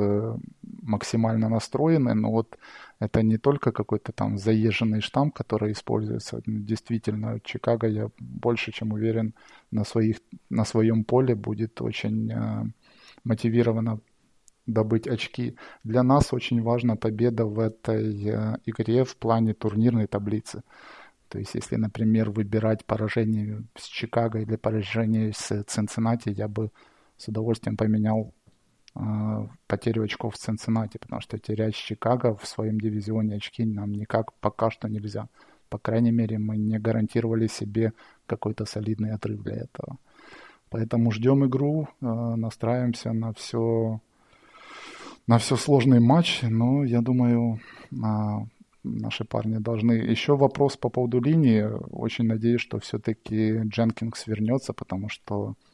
[0.82, 2.58] максимально настроены, но вот
[3.02, 6.40] это не только какой-то там заезженный штамп, который используется.
[6.46, 9.34] Действительно, Чикаго, я больше чем уверен,
[9.72, 10.18] на, своих,
[10.50, 12.64] на своем поле будет очень э,
[13.24, 13.98] мотивированно
[14.66, 15.56] добыть очки.
[15.84, 20.62] Для нас очень важна победа в этой э, игре в плане турнирной таблицы.
[21.28, 26.70] То есть, если, например, выбирать поражение с Чикаго или поражение с Цинциннати, я бы
[27.16, 28.32] с удовольствием поменял
[29.66, 34.70] потерю очков в Цинциннати, потому что терять Чикаго в своем дивизионе очки нам никак пока
[34.70, 35.28] что нельзя.
[35.68, 37.92] По крайней мере, мы не гарантировали себе
[38.26, 39.96] какой-то солидный отрыв для этого.
[40.68, 44.00] Поэтому ждем игру, э, настраиваемся на все,
[45.26, 47.96] на все сложный матч, но я думаю, э,
[48.82, 49.92] наши парни должны.
[49.92, 51.62] Еще вопрос по поводу линии.
[51.90, 55.71] Очень надеюсь, что все-таки Дженкинс вернется, потому что э,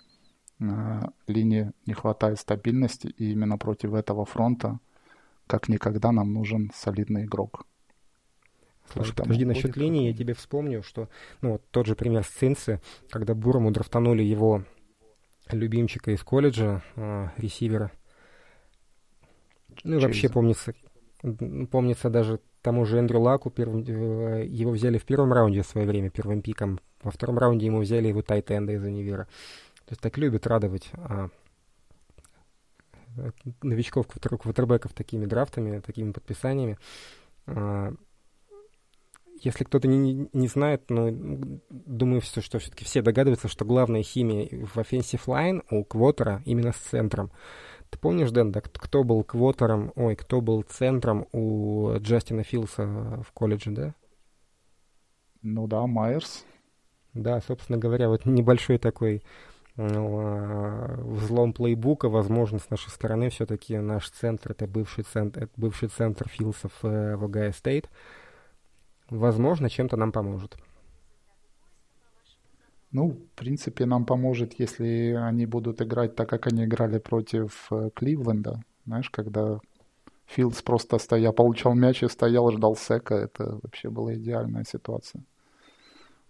[0.59, 4.79] линии не хватает стабильности, и именно против этого фронта
[5.47, 7.67] как никогда нам нужен солидный игрок.
[8.93, 11.09] Слушай, Поэтому подожди, насчет линии я тебе вспомню, что
[11.43, 12.81] ну, вот тот же пример с Цинцы,
[13.11, 14.65] когда Бурому драфтанули его
[15.51, 17.91] любимчика из колледжа, э, ресивера.
[19.85, 20.75] Ну и вообще помнится,
[21.71, 25.87] помнится даже тому же Эндрю Лаку, первым, э, его взяли в первом раунде в свое
[25.87, 26.81] время, первым пиком.
[27.03, 29.29] Во втором раунде ему взяли его тайтенда из универа.
[29.89, 31.31] То есть так любят радовать а,
[33.63, 36.77] новичков квотербеков такими драфтами, такими подписаниями.
[37.47, 37.95] А,
[39.41, 41.09] если кто-то не, не знает, но
[41.71, 46.73] думаю, что, что все-таки все догадываются, что главная химия в offensive line у квотера именно
[46.73, 47.31] с центром.
[47.89, 53.33] Ты помнишь, Дэн, да, кто был квотером, ой, кто был центром у Джастина Филса в
[53.33, 53.95] колледже, да?
[55.41, 56.45] Ну да, Майерс.
[57.15, 59.23] Да, собственно говоря, вот небольшой такой
[59.79, 66.29] взлом плейбука, возможно, с нашей стороны все-таки наш центр, это бывший центр, это бывший центр
[66.29, 67.89] Филсов э, в Огайо Стейт,
[69.09, 70.57] возможно, чем-то нам поможет.
[72.91, 77.91] Ну, в принципе, нам поможет, если они будут играть так, как они играли против э,
[77.95, 78.61] Кливленда.
[78.85, 79.61] Знаешь, когда
[80.27, 83.15] Филдс просто стоял, получал мяч и стоял, ждал сека.
[83.15, 85.23] Это вообще была идеальная ситуация.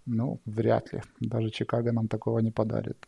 [0.05, 1.01] Ну, вряд ли.
[1.20, 3.07] Даже Чикаго нам такого не подарит.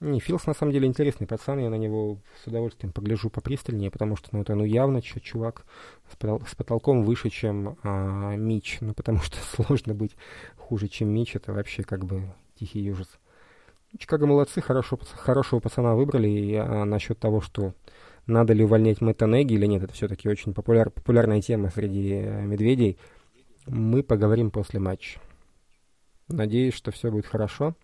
[0.00, 4.16] Не, Филс на самом деле интересный пацан, я на него с удовольствием погляжу попристальнее, потому
[4.16, 5.66] что ну, это ну явно чувак
[6.10, 10.16] с, потол- с потолком выше, чем а, Мич, ну потому что сложно быть
[10.56, 13.08] хуже, чем Мич, это вообще как бы тихий ужас.
[13.98, 17.74] Чикаго молодцы, хорошо, хорошего пацана выбрали, и а, насчет того, что
[18.26, 22.42] надо ли увольнять Мэтта Неги или нет, это все-таки очень популяр, популярная тема среди э,
[22.46, 22.96] медведей,
[23.66, 25.20] мы поговорим после матча.
[26.28, 27.74] Надеюсь, что все будет хорошо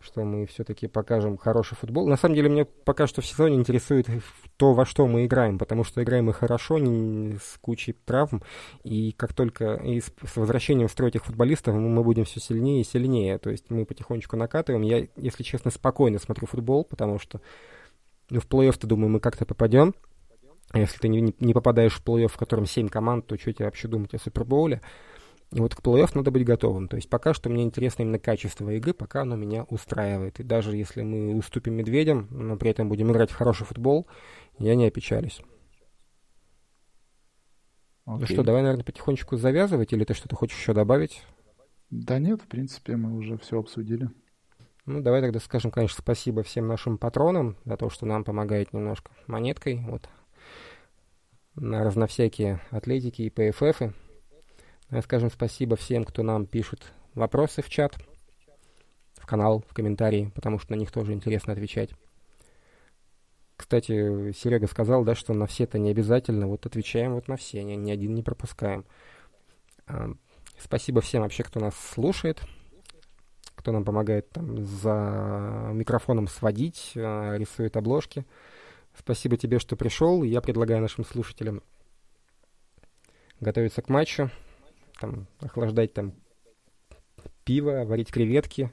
[0.00, 2.06] что мы все-таки покажем хороший футбол.
[2.06, 4.06] На самом деле, меня пока что в сезоне интересует
[4.56, 8.42] то, во что мы играем, потому что играем мы хорошо, не с кучей травм,
[8.84, 12.82] и как только и с, с возвращением в строй этих футболистов мы будем все сильнее
[12.82, 13.38] и сильнее.
[13.38, 14.82] То есть мы потихонечку накатываем.
[14.82, 17.40] Я, если честно, спокойно смотрю футбол, потому что
[18.30, 19.94] ну, в плей-офф, ты думаю, мы как-то попадем.
[20.70, 23.64] А если ты не, не попадаешь в плей-офф, в котором 7 команд, то что тебе
[23.64, 24.82] вообще думать о Супербоуле?
[25.50, 26.88] Вот к плей-офф надо быть готовым.
[26.88, 30.40] То есть пока что мне интересно именно качество игры, пока оно меня устраивает.
[30.40, 34.06] И даже если мы уступим медведям, но при этом будем играть в хороший футбол,
[34.58, 35.40] я не опечалюсь.
[38.06, 38.18] Okay.
[38.20, 41.22] Ну что, давай, наверное, потихонечку завязывать, или ты что-то хочешь еще добавить?
[41.90, 44.08] Да нет, в принципе, мы уже все обсудили.
[44.86, 49.10] Ну, давай тогда скажем, конечно, спасибо всем нашим патронам за то, что нам помогает немножко
[49.26, 50.08] монеткой, вот,
[51.54, 53.92] на разновсякие атлетики и ПФФы.
[55.02, 57.98] Скажем спасибо всем, кто нам пишет вопросы в чат,
[59.16, 61.90] в канал, в комментарии, потому что на них тоже интересно отвечать.
[63.56, 66.46] Кстати, Серега сказал, да, что на все это не обязательно.
[66.46, 68.86] Вот отвечаем вот на все, ни, ни один не пропускаем.
[69.86, 70.10] А,
[70.58, 72.40] спасибо всем вообще, кто нас слушает,
[73.56, 78.24] кто нам помогает там за микрофоном сводить, а, рисует обложки.
[78.96, 80.22] Спасибо тебе, что пришел.
[80.22, 81.62] Я предлагаю нашим слушателям
[83.40, 84.30] готовиться к матчу
[84.98, 86.14] там, охлаждать там
[87.44, 88.72] пиво, варить креветки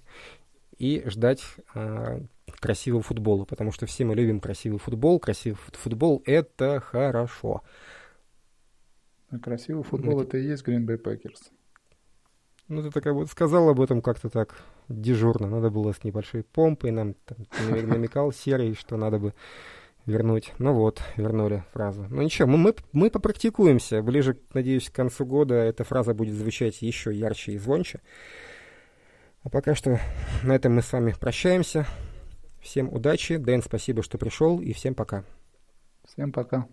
[0.77, 2.21] и ждать э,
[2.59, 5.19] красивого футбола, потому что все мы любим красивый футбол.
[5.19, 7.63] Красивый футбол— это хорошо.
[9.29, 11.51] А красивый футбол— это и есть Green Bay Packers.
[12.67, 14.55] Ну, ты так вот сказал об этом как-то так
[14.89, 15.47] дежурно.
[15.47, 16.91] Надо было с небольшой помпой.
[16.91, 17.37] Нам там,
[17.87, 19.33] намекал Серый, что надо бы
[20.05, 20.53] вернуть.
[20.59, 22.05] Ну вот, вернули фразу.
[22.09, 24.01] Ну ничего, мы, мы, мы попрактикуемся.
[24.01, 28.01] Ближе, надеюсь, к концу года эта фраза будет звучать еще ярче и звонче.
[29.43, 29.99] А пока что
[30.43, 31.85] на этом мы с вами прощаемся.
[32.61, 33.37] Всем удачи.
[33.37, 34.59] Дэн, спасибо, что пришел.
[34.59, 35.23] И всем пока.
[36.03, 36.67] Всем пока.